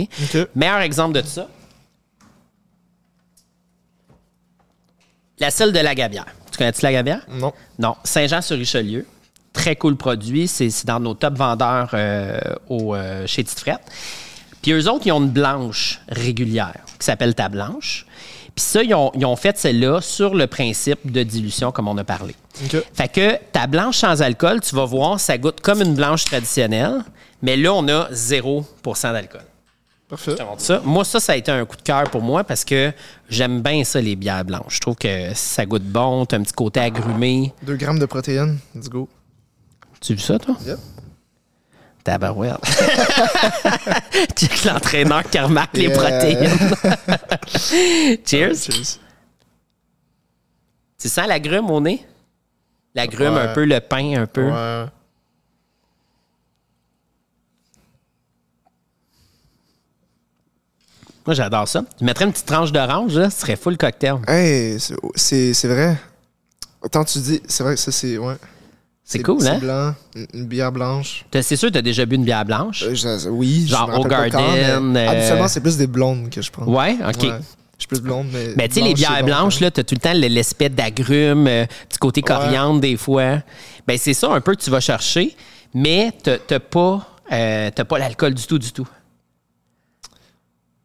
[0.57, 1.48] Meilleur exemple de ça,
[5.41, 6.26] La selle de la Gabière.
[6.53, 7.22] Tu connais-tu la Gabière?
[7.30, 7.53] Non.
[7.78, 7.97] Non.
[8.05, 9.07] Saint-Jean-sur-Richelieu.
[9.55, 10.47] Très cool produit.
[10.47, 12.38] C'est dans nos top vendeurs euh,
[12.68, 13.64] au, euh, chez Tite
[14.61, 18.07] Puis eux autres, ils ont une blanche régulière qui s'appelle ta blanche.
[18.55, 22.34] Puis ça, ils ont, fait celle-là sur le principe de dilution, comme on a parlé.
[22.93, 27.03] Fait que ta blanche sans alcool, tu vas voir, ça goûte comme une blanche traditionnelle,
[27.41, 28.64] mais là, on a 0%
[29.12, 29.41] d'alcool.
[30.11, 30.34] Parfait.
[30.58, 30.80] ça.
[30.84, 32.92] Moi, ça, ça a été un coup de cœur pour moi parce que
[33.28, 34.74] j'aime bien ça, les bières blanches.
[34.76, 37.52] Je trouve que ça goûte bon, t'as un petit côté agrumé.
[37.62, 39.08] 2 grammes de protéines, let's go.
[40.00, 40.56] Tu as vu ça, toi?
[40.66, 40.78] Yep.
[42.02, 42.56] Tabarouette.
[44.36, 46.58] Check l'entraîneur qui remarque les protéines.
[48.26, 48.54] Cheers.
[48.56, 48.98] Cheers.
[50.98, 52.04] Tu sens l'agrume au nez?
[52.94, 53.40] L'agrume, Ouais.
[53.42, 54.48] un peu, le pain, un peu.
[54.50, 54.84] Ouais.
[61.30, 61.84] Moi, j'adore ça.
[61.96, 64.16] Tu mettrais une petite tranche d'orange, là, ce serait full cocktail.
[64.26, 64.80] Hey,
[65.14, 65.96] c'est- vrai.
[66.82, 68.18] Autant tu dis, c'est vrai que ça, c'est.
[68.18, 68.34] Ouais.
[69.04, 69.58] C'est cool, hein?
[69.60, 71.24] blanc, une, une bière blanche.
[71.32, 72.82] C'est sûr que tu as déjà bu une bière blanche?
[72.82, 76.42] Euh, je- oui, Genre Au quand, Garden, mais euh, Habituellement, c'est plus des blondes que
[76.42, 76.64] je prends.
[76.66, 77.22] Ouais, OK.
[77.22, 77.28] Ouais.
[77.76, 78.54] Je suis plus blonde, mais.
[78.56, 79.66] Ben, tu sais, les bières blanches, hein.
[79.66, 83.36] là, t'as tout le temps l'espèce d'agrumes, euh, du côté coriandre, des fois.
[83.86, 85.36] Ben, c'est ça un peu que tu vas chercher,
[85.74, 88.88] mais t'as pas, euh, t'as pas l'alcool du tout, du tout.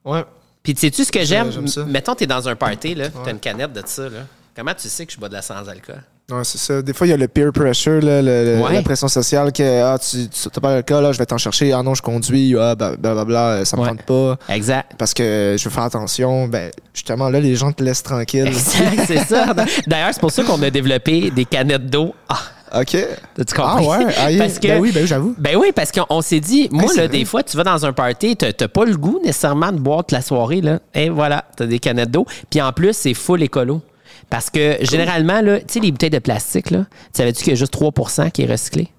[0.06, 0.24] Ouais.
[0.64, 1.51] Puis, tu sais-tu ce que j'aime?
[1.88, 4.20] Mettons, t'es dans un party, là, t'as une canette de ça, là.
[4.56, 6.01] Comment tu sais que je bois de la sans-alcool?
[6.32, 6.82] Ouais, c'est ça.
[6.82, 8.74] Des fois, il y a le peer pressure, là, le- Ouais.
[8.74, 11.72] la pression sociale que ah, tu n'as pas l'alcool, là, je vais t'en chercher.
[11.72, 12.56] Ah non, je conduis.
[12.58, 13.89] Ah, bah, blablabla, ça me Ouais.
[13.89, 14.38] tente pas.
[14.49, 14.93] Exact.
[14.97, 16.47] Parce que je veux faire attention.
[16.47, 18.47] Ben, justement, là, les gens te laissent tranquille.
[18.47, 19.53] Exact, c'est ça.
[19.88, 22.16] D'ailleurs, c'est pour ça qu'on a développé des canettes d'eau.
[22.28, 22.39] Ah,
[22.80, 22.97] OK.
[23.36, 24.05] t'as-tu Ah compris?
[24.05, 24.13] ouais?
[24.17, 25.36] Ah, Parce que, ben oui, ben oui, j'avoue.
[25.38, 27.93] Ben oui, parce qu'on on s'est dit, moi, là, des fois, tu vas dans un
[27.93, 30.80] party, t'as pas le goût nécessairement de boire toute la soirée, là.
[30.93, 32.26] Et voilà, t'as des canettes d'eau.
[32.49, 33.82] Puis en plus, c'est full écolo.
[34.30, 37.55] Parce que généralement, là, tu sais, les bouteilles de plastique, là, tu savais-tu qu'il y
[37.55, 38.89] a juste 3% qui est recyclé?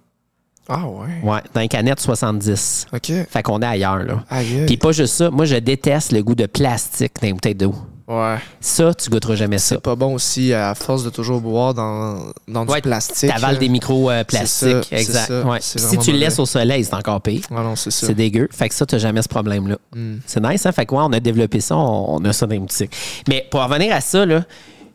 [0.68, 1.06] Ah ouais.
[1.22, 2.86] Ouais, dans les canettes, 70.
[2.92, 3.12] OK.
[3.28, 4.24] Fait qu'on est ailleurs, là.
[4.66, 7.74] Puis pas juste ça, moi, je déteste le goût de plastique dans les bouteilles d'eau.
[8.08, 8.36] Ouais.
[8.60, 9.74] Ça, tu goûteras jamais ça.
[9.76, 13.28] C'est pas bon aussi, à force de toujours boire dans, dans Ouais, du plastique.
[13.30, 13.58] T'avales là.
[13.58, 14.84] des micro-plastiques.
[14.90, 15.32] Ça, exact.
[15.44, 15.58] Ouais.
[15.60, 17.42] Si tu le laisses au soleil, c'est encore pire.
[17.50, 18.06] Ah non, c'est ça.
[18.06, 18.48] C'est dégueu.
[18.52, 19.76] Fait que ça, t'as jamais ce problème-là.
[19.94, 20.18] Hmm.
[20.24, 20.72] C'est nice, hein?
[20.72, 22.94] Fait que ouais, on a développé ça, on, on a ça dans les boutiques.
[23.28, 24.44] Mais pour revenir à ça, là,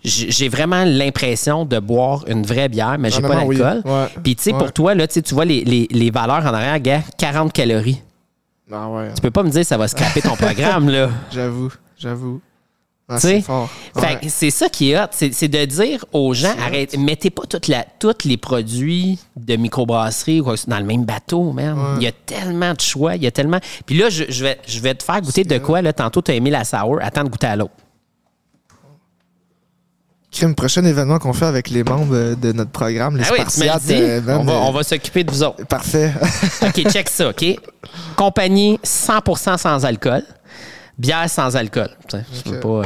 [0.03, 3.57] j'ai vraiment l'impression de boire une vraie bière, mais j'ai pas oui.
[3.57, 3.82] d'alcool.
[3.91, 4.07] Ouais.
[4.24, 4.57] Puis tu sais, Ouais.
[4.57, 8.01] pour toi, là, tu vois les, les- les valeurs en arrière, gars, 40 calories.
[8.72, 9.12] Ah ouais.
[9.14, 11.09] Tu peux pas me dire que ça va scraper ton programme, là.
[11.32, 12.39] J'avoue, j'avoue.
[13.12, 13.43] Ah, c'est
[13.95, 14.51] Ouais.
[14.51, 18.24] ça qui est hot, c'est de dire aux gens, arrête, mettez pas toute la, tous
[18.26, 21.78] les produits de microbrasserie dans le même bateau, man.
[21.97, 23.59] Il y a tellement de choix, il y a tellement.
[23.86, 25.93] Puis là, je, je vais, je vais te faire goûter de quoi, là.
[25.93, 27.74] Tantôt, tu as aimé la sour, attends de goûter à l'autre.
[30.32, 33.59] Crime, prochain événement qu'on fait avec les membres de notre programme, les Ah oui, tu
[33.59, 33.82] me le Spartiates.
[33.84, 33.93] dis.
[34.01, 35.66] euh, on va, euh, va s'occuper de vous autres.
[35.66, 36.14] Parfait.
[36.62, 37.43] OK, check ça, OK?
[38.16, 40.24] Compagnie 100% sans alcool.
[40.97, 41.89] Bière sans alcool.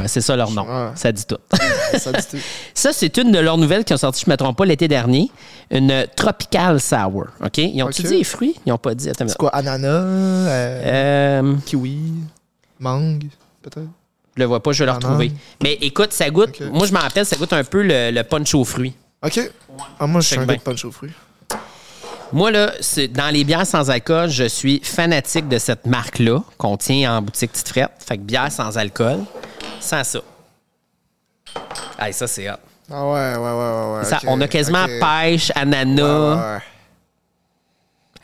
[0.06, 0.66] C'est ça leur nom.
[0.94, 1.36] Ça dit tout.
[1.98, 2.36] ça dit tout.
[2.74, 4.86] Ça, c'est une de leurs nouvelles qui ont sorti, je ne me trompe pas, l'été
[4.88, 5.30] dernier.
[5.70, 7.26] Une Tropical Sour.
[7.44, 7.58] OK?
[7.58, 8.54] Ils ont-tu dit les fruits?
[8.64, 9.10] Ils n'ont pas dit.
[9.16, 11.98] C'est quoi, ananas, euh, Euh, kiwi,
[12.78, 13.24] mangue,
[13.62, 13.88] peut-être?
[14.36, 15.32] je le vois pas, je vais le retrouver.
[15.62, 16.60] Mais écoute, ça goûte.
[16.60, 18.94] Moi, je m'en rappelle, ça goûte un peu le, le punch aux fruits.
[19.24, 19.40] OK.
[19.98, 21.12] Ah, moi, je suis un de punch aux fruits.
[22.32, 26.76] Moi, là, c'est- dans les bières sans alcool, je suis fanatique de cette marque-là qu'on
[26.76, 27.90] tient en boutique Petite Frette.
[28.06, 29.20] Fait que bière sans alcool,
[29.80, 30.20] sans ça.
[31.98, 32.54] Hey, ça, c'est hot.
[32.90, 33.98] Ah ouais, ouais, ouais, ouais.
[33.98, 34.04] ouais.
[34.04, 36.62] Ça, on a quasiment pêche, ananas, Ouais, ouais,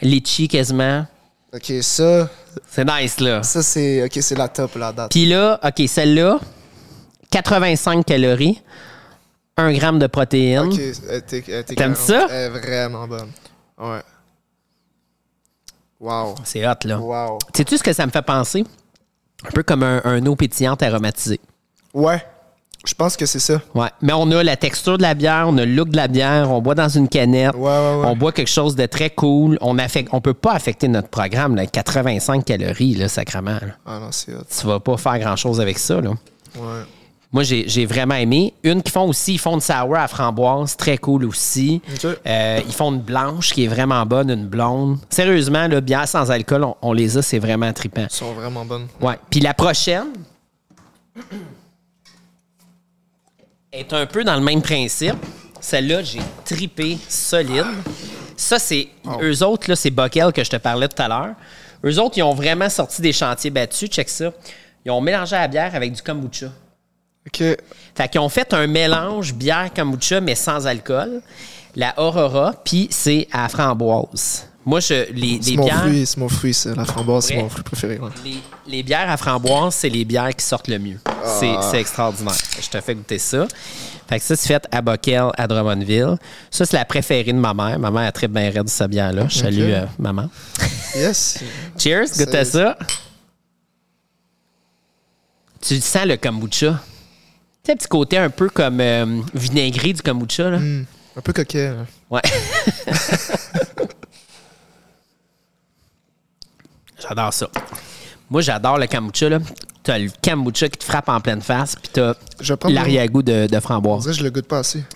[0.03, 1.07] litchi quasiment.
[1.55, 2.29] OK, ça,
[2.69, 3.43] C'est nice, là.
[3.43, 5.11] ça c'est OK, c'est la top, la date.
[5.11, 6.39] Puis là, OK, celle-là,
[7.31, 8.61] 85 calories,
[9.57, 10.73] 1 gramme de protéines.
[10.73, 11.97] OK, elle elle T'aimes 40.
[11.97, 12.27] ça?
[12.31, 13.31] Elle est vraiment bonne.
[13.83, 14.03] Ouais.
[16.01, 16.35] Wow.
[16.45, 16.99] C'est hot, là.
[16.99, 17.39] Wow.
[17.55, 18.65] Sais-tu ce que ça me fait penser?
[19.47, 21.41] Un peu comme un, un eau pétillante aromatisée.
[21.95, 22.25] Ouais.
[22.85, 23.61] Je pense que c'est ça.
[23.77, 23.89] Ouais.
[24.01, 26.51] Mais on a la texture de la bière, on a le look de la bière,
[26.51, 27.55] on boit dans une canette.
[27.55, 28.07] Ouais, ouais, ouais.
[28.07, 29.57] On boit quelque chose de très cool.
[29.61, 33.53] On affecte, on peut pas affecter notre programme, là, 85 calories, là, sacrement.
[33.63, 33.77] là.
[33.87, 34.41] Ah non, c'est hot.
[34.51, 36.11] Tu vas pas faire grand-chose avec ça, là.
[36.57, 36.83] Ouais.
[37.33, 38.53] Moi, j'ai vraiment aimé.
[38.63, 41.81] Une qui font aussi, ils font une sour à framboise, très cool aussi.
[42.27, 44.99] Euh, ils font une blanche qui est vraiment bonne, une blonde.
[45.09, 48.03] Sérieusement, là, bière sans alcool, on, on les a, c'est vraiment trippant.
[48.03, 48.87] Elles sont vraiment bonnes.
[49.01, 49.19] Ouais.
[49.31, 50.09] Puis la prochaine
[53.73, 55.17] est un peu dans le même principe.
[55.59, 57.65] Celle-là, j'ai tripé solide.
[58.37, 58.89] Ça, c'est.
[59.23, 61.35] Eux autres, là, c'est Buckel que je te parlais tout à l'heure.
[61.85, 63.89] Eux autres, ils ont vraiment sorti des chantiers battus.
[63.89, 64.33] Check ça.
[64.85, 66.49] Ils ont mélangé la bière avec du kombucha.
[67.27, 67.43] OK.
[67.95, 71.23] Fait qu'ils ont fait un mélange bière kombucha, mais sans alcool.
[71.75, 74.47] La Aurora, puis c'est à framboise.
[74.65, 75.81] Moi, je, les, C'est les mon bières.
[75.81, 76.57] fruit, c'est mon fruit.
[76.77, 77.99] La framboise, c'est mon fruit préféré.
[77.99, 78.11] ouais.
[78.25, 80.99] Les, les bières à framboise, c'est les bières qui sortent le mieux.
[81.41, 82.35] C'est c'est extraordinaire.
[82.61, 83.47] Je te fais goûter ça.
[84.09, 86.17] Fait que ça, c'est fait à Bockel, à Drummondville.
[86.51, 87.79] Ça, c'est la préférée de ma mère.
[87.79, 89.27] Ma mère a très bien raide de sa bière-là.
[89.29, 90.29] Je salue euh, maman.
[90.95, 91.39] Yes.
[91.79, 92.77] Cheers, goûte à ça.
[95.61, 96.79] Tu sens le kombucha?
[97.63, 100.59] Tu sais, un petit côté un peu comme euh, vinaigré du kombucha, là.
[100.59, 100.85] Hmm,
[101.17, 101.71] un peu coquet.
[101.71, 101.87] là.
[102.11, 102.21] Ouais.
[107.01, 107.49] j'adore ça.
[108.29, 109.39] Moi, j'adore le kombucha, là.
[109.85, 114.07] T'as le kombucha qui te frappe en pleine face, puis t'as Je l'arrière-goût de, framboise.
[114.07, 114.83] que je le goûte pas assez.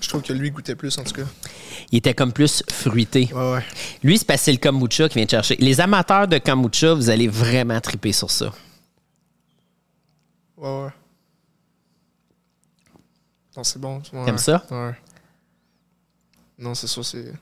[0.00, 1.22] Je trouve que lui goûtait plus, en tout cas.
[1.90, 3.30] Il était comme plus fruité.
[3.32, 3.64] Ouais, ouais.
[4.02, 5.56] Lui, c'est parce que c'est le kombucha qui vient te chercher.
[5.56, 8.52] Les amateurs de kombucha, vous allez vraiment triper sur ça.
[10.62, 10.90] Ouais, ouais.
[13.56, 14.00] Non, c'est bon.
[14.12, 14.24] ouais.
[14.24, 14.64] T'aimes ça?
[14.70, 14.94] Ouais.
[16.58, 17.32] Non, c'est ça, c'est.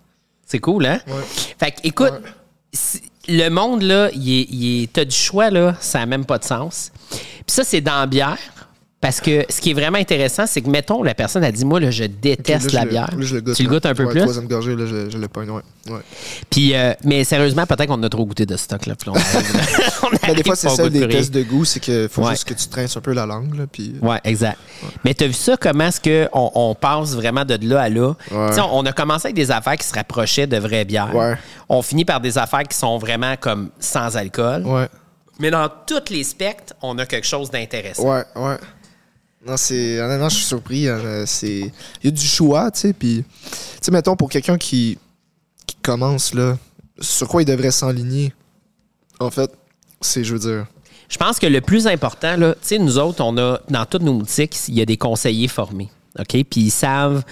[0.47, 1.01] C'est cool, hein?
[1.07, 1.23] Ouais.
[1.59, 2.31] Fait que, écoute, Ouais.
[2.73, 6.25] si- le monde, là, il est, il est- t'as du choix, là, ça n'a même
[6.25, 6.91] pas de sens.
[7.11, 8.39] Puis ça, c'est dans la bière.
[9.01, 11.81] Parce que ce qui est vraiment intéressant, c'est que, mettons, la personne a dit, moi,
[11.81, 13.11] là, je déteste là, la le- bière.
[13.17, 14.21] là, je le goûte, tu le goûtes un peu Ouais, plus?
[14.21, 15.63] Troisième gorgée, là, je, je l'ai pas, ouais.
[15.89, 16.01] ouais.
[16.51, 18.95] Puis, euh, mais sérieusement, peut-être qu'on a trop goûté de stock, là.
[18.97, 19.71] Puis on arrive-
[20.03, 22.33] on Mais des fois, c'est ça, des tests de goût, c'est qu'il faut Ouais.
[22.33, 23.95] juste que tu traînes un peu la langue, là, puis...
[24.03, 24.59] Ouais, exact.
[25.03, 28.13] Mais tu as vu ça, comment est-ce qu'on on passe vraiment de là à là?
[28.31, 31.39] On, on a commencé avec des affaires qui se rapprochaient de vraies bières.
[31.71, 34.67] On finit par des affaires qui sont vraiment comme sans alcool.
[34.67, 34.89] Ouais,
[35.39, 38.03] Mais dans tous les spectres, on a quelque chose d'intéressant.
[38.13, 38.57] ouais, ouais.
[39.47, 40.01] Non, c'est...
[40.01, 40.89] Honnêtement, je suis surpris.
[40.89, 41.73] hein, c'est...
[42.03, 43.25] Il y a du choix, tu sais, puis...
[43.25, 44.99] Tu sais, mettons, pour quelqu'un qui...
[45.67, 46.59] qui commence, là,
[47.01, 48.35] sur quoi il devrait s'enligner,
[49.19, 49.51] en fait,
[50.01, 50.67] c'est, je veux dire...
[51.09, 54.03] Je pense que le plus important, là, tu sais, nous autres, on a, dans toutes
[54.03, 55.91] nos boutiques, il y a des conseillers formés.
[56.19, 56.27] OK?
[56.29, 57.23] Puis ils savent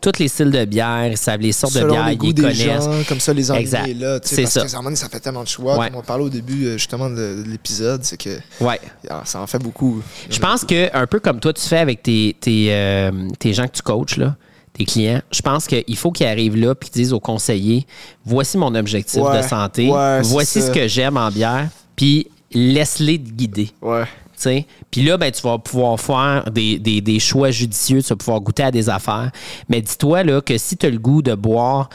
[0.00, 2.32] tous les styles de bière, ils savent les sortes de bières, les ils goûts les
[2.34, 2.84] des connaissent.
[2.84, 4.62] gens, comme ça, les enligner là, C'est parce ça.
[4.62, 5.76] que ça fait tellement de choix.
[5.76, 5.88] Ouais.
[5.90, 8.80] Comme on parlait au début, euh, justement, de, de l'épisode, c'est que Ouais.
[9.10, 10.02] ah, ça en fait beaucoup.
[10.30, 13.10] Je pense que un peu comme toi tu fais avec tes, tes, euh,
[13.40, 14.36] tes gens que tu coaches, là,
[14.72, 17.86] tes clients, je pense qu'il faut qu'ils arrivent là et qu'ils disent aux conseillers
[18.24, 19.90] voici mon objectif Ouais, de santé,
[20.22, 23.70] voici ce que j'aime en bière, puis laisse-les te guider.
[23.82, 24.04] Ouais.
[24.38, 24.66] Tu sais.
[24.90, 28.40] Puis là, ben, tu vas pouvoir faire des, des- des choix judicieux, tu vas pouvoir
[28.40, 29.30] goûter à des affaires.
[29.68, 31.88] Mais dis-toi là, que si tu as le goût de boire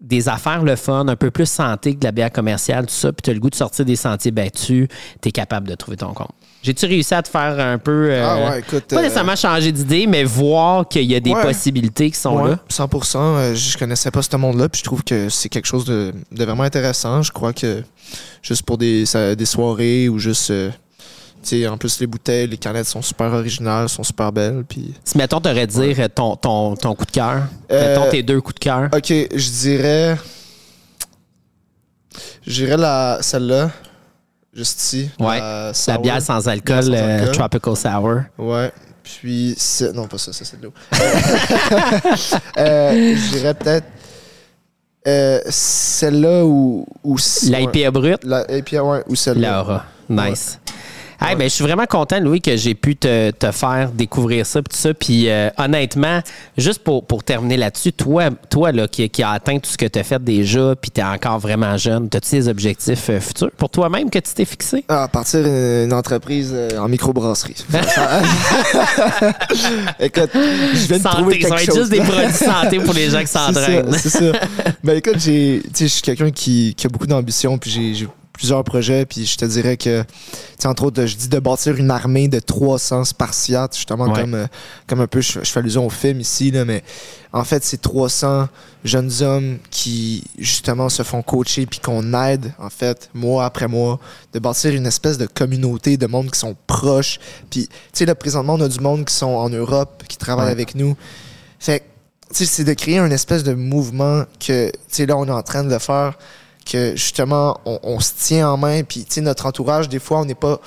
[0.00, 3.10] des affaires le fun, un peu plus santé que de la bière commerciale, tout ça,
[3.10, 4.88] puis tu as le goût de sortir des sentiers battus,
[5.22, 6.28] tu es capable de trouver ton compte.
[6.62, 8.08] J'ai-tu réussi à te faire un peu.
[8.10, 11.32] euh, Ah ouais, écoute, Pas euh, nécessairement changer d'idée, mais voir qu'il y a des
[11.32, 11.42] Ouais.
[11.42, 12.58] possibilités qui sont Ouais, là?
[12.70, 13.18] 100%.
[13.18, 16.44] euh, je connaissais pas ce monde-là, puis je trouve que c'est quelque chose de, de
[16.44, 17.22] vraiment intéressant.
[17.22, 17.82] Je crois que
[18.42, 20.52] juste pour des, ça- des soirées ou juste.
[21.68, 24.64] En plus, les bouteilles, les canettes sont super originales, sont super belles.
[24.68, 24.94] Puis...
[25.04, 28.40] Si, mettons, tu aurais dire ton, ton, ton coup de cœur, Euh, mettons tes deux
[28.40, 28.88] coups de cœur.
[28.94, 30.16] Ok, je dirais.
[32.46, 33.70] Je dirais la, celle-là,
[34.52, 35.10] juste ici.
[35.18, 35.38] Ouais.
[35.38, 37.34] La, bière sans alcool, Bière sans euh, alcool.
[37.34, 38.20] Tropical Sour.
[38.38, 38.72] Ouais.
[39.02, 39.56] Puis,
[39.94, 40.72] non, pas ça, ça c'est de l'eau.
[42.56, 43.86] Euh, je dirais peut-être
[45.06, 46.86] euh, celle-là ou.
[47.02, 48.24] ou L'IPA brute.
[48.24, 49.58] La IPA, ouais, ou celle-là.
[49.58, 49.84] Laura.
[50.08, 50.58] Nice.
[51.26, 54.60] Hey, ben, je suis vraiment content, Louis, que j'ai pu te, te faire découvrir ça.
[54.60, 54.92] Puis tout ça.
[54.92, 56.20] Puis euh, honnêtement,
[56.58, 59.86] juste pour, pour terminer là-dessus, toi, toi là, qui, qui a atteint tout ce que
[59.86, 63.52] tu as fait déjà, puis tu es encore vraiment jeune, as-tu des objectifs euh, futurs
[63.56, 64.84] pour toi-même que tu t'es fixé?
[64.88, 67.54] Ah, partir une, une entreprise euh, en microbrasserie.
[70.00, 71.76] écoute, je de trouver Santé, ça quelque va être chose.
[71.78, 73.92] juste des produits santé pour les gens qui s'entraînent.
[73.92, 74.32] C'est ça.
[74.82, 79.24] Ben écoute, je suis quelqu'un qui, qui a beaucoup d'ambition, puis j'ai plusieurs projets, puis
[79.24, 80.04] je te dirais que,
[80.64, 84.20] entre autres, je dis de bâtir une armée de 300 Spartiates, justement, Ouais.
[84.20, 84.46] comme, euh,
[84.86, 86.82] comme un peu, je, je fais allusion au film ici, là, mais
[87.32, 88.48] en fait, c'est 300
[88.84, 93.98] jeunes hommes qui, justement, se font coacher, puis qu'on aide, en fait, mois après mois,
[94.32, 97.18] de bâtir une espèce de communauté de monde qui sont proches.
[97.50, 100.46] Puis, tu sais, là, présentement, on a du monde qui sont en Europe, qui travaillent
[100.46, 100.52] Ouais.
[100.52, 100.96] avec nous.
[101.60, 101.84] Fait que,
[102.34, 105.30] tu sais, c'est de créer un espèce de mouvement que, tu sais, là, on est
[105.30, 106.18] en train de le faire,
[106.64, 110.24] que justement, on, se tient en main, puis, tu sais, notre entourage, des fois, on
[110.24, 110.60] n'est pas.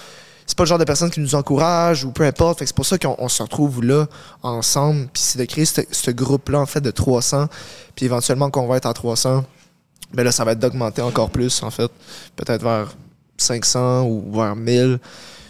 [0.45, 2.59] C'est pas le genre de personnes qui nous encouragent ou peu importe.
[2.59, 4.07] C'est pour ça qu'on on se retrouve là,
[4.43, 7.47] ensemble, puis c'est de créer ce, ce groupe-là, en fait, de 300,
[7.95, 9.43] puis éventuellement, qu'on va être à 300,
[10.13, 11.91] ben là, ça va être d'augmenter encore plus, en fait.
[12.37, 12.95] Peut-être vers
[13.37, 14.99] 500 ou vers 1000.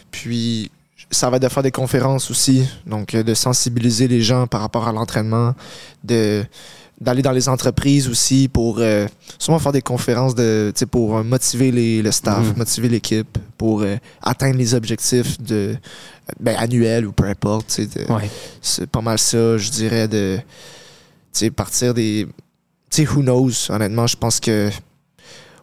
[0.10, 0.72] Puis,
[1.12, 4.62] ça va être de faire des conférences aussi, donc euh, de sensibiliser les gens par
[4.62, 5.56] rapport à l'entraînement,
[6.04, 6.46] de
[7.00, 11.72] d'aller dans les entreprises aussi pour euh, sûrement faire des conférences de pour euh, motiver
[11.72, 12.58] les, le staff, Mhm.
[12.58, 15.76] motiver l'équipe pour euh, atteindre les objectifs de
[16.40, 17.80] ben, annuels ou peu importe.
[18.10, 18.30] Ouais.
[18.62, 20.40] C'est pas mal ça, je dirais, de
[21.56, 22.28] partir des.
[22.90, 24.70] Tu sais, who knows, honnêtement, je pense que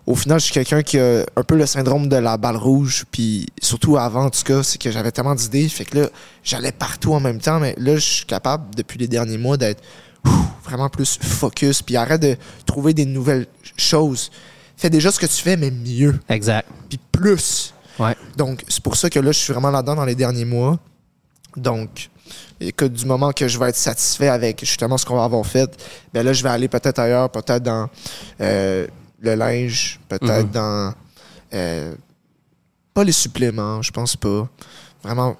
[0.07, 3.07] au final, je suis quelqu'un qui a un peu le syndrome de la balle rouge,
[3.11, 6.09] puis surtout avant, en tout cas, c'est que j'avais tellement d'idées, fait que là,
[6.43, 9.83] j'allais partout en même temps, mais là, je suis capable, depuis les derniers mois, d'être
[10.65, 13.47] vraiment plus focus, puis arrête de trouver des nouvelles
[13.77, 14.31] choses.
[14.77, 16.69] Fais déjà ce que tu fais, mais mieux, Exact.
[16.89, 17.75] puis plus.
[18.37, 20.79] Donc, c'est pour ça que là, je suis vraiment là-dedans dans les derniers mois.
[21.57, 22.11] Donc,
[22.77, 25.71] que du moment que je vais être satisfait avec justement ce qu'on va avoir fait,
[26.13, 27.89] ben là, je vais aller peut-être ailleurs, peut-être dans
[28.41, 28.87] euh,
[29.21, 30.51] le linge, peut-être mhm.
[30.51, 30.95] dans.
[31.53, 31.95] Euh,
[32.93, 34.49] pas les suppléments, je pense pas.
[35.03, 35.37] Vraiment,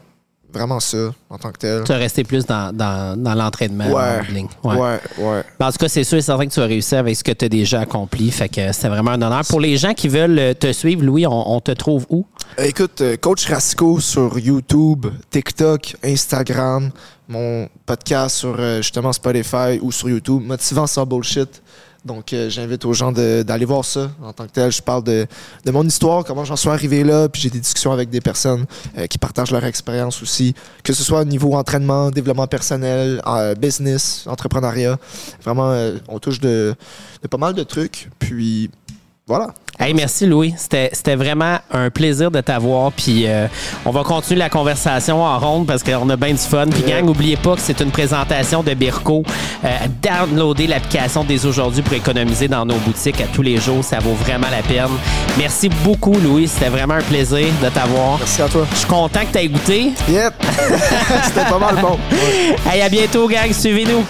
[0.55, 1.83] vraiment ça en tant que tel.
[1.85, 3.87] Tu vas rester plus dans, dans, l'entraînement.
[3.87, 4.21] Ouais,
[4.63, 5.01] ouais.
[5.19, 7.33] ouais, En tout cas, c'est sûr et certain que tu vas réussir avec ce que
[7.33, 8.31] tu as déjà accompli.
[8.31, 9.43] Fait que c'est vraiment un honneur.
[9.49, 12.25] Pour les gens qui veulent te suivre, Louis, on, te trouve où?
[12.59, 16.91] Écoute, euh, Coach Rasco sur YouTube, TikTok, Instagram,
[17.29, 21.63] mon podcast sur euh, justement Spotify ou sur YouTube, Motivant sans bullshit.
[22.05, 24.71] Donc, euh, j'invite aux gens d'aller voir ça en tant que tel.
[24.71, 25.27] Je parle de,
[25.73, 28.67] mon histoire, comment j'en suis arrivé là, puis j'ai des discussions avec des personnes
[28.99, 33.55] euh, qui partagent leur expérience aussi, que ce soit au niveau entraînement, développement personnel, euh,
[33.55, 34.99] business, entrepreneuriat.
[35.43, 35.75] Vraiment,
[36.09, 36.75] on touche de,
[37.23, 38.11] de, pas mal de trucs.
[38.19, 38.71] Puis,
[39.27, 39.49] voilà.
[39.81, 40.55] Hey, merci Louis.
[40.59, 42.93] C'était vraiment un plaisir de t'avoir.
[42.93, 43.49] Puis euh,
[43.87, 46.67] on va continuer la conversation en ronde parce qu'on a bien du fun.
[46.69, 49.25] Puis gang, n'oubliez pas que c'est une présentation de Birko.
[49.65, 49.69] Euh,
[50.03, 53.83] downloader l'application dès aujourd'hui pour économiser dans nos boutiques à tous les jours.
[53.83, 54.91] Ça vaut vraiment la peine.
[55.39, 56.47] Merci beaucoup Louis.
[56.47, 58.19] C'était vraiment un plaisir de t'avoir.
[58.19, 58.67] Merci à toi.
[58.73, 59.93] Je suis content que tu aies goûté.
[60.09, 60.35] Yep.
[61.25, 61.99] C'était pas mal bon.
[62.71, 63.53] Hey, à bientôt gang.
[63.53, 64.05] Suivez-nous.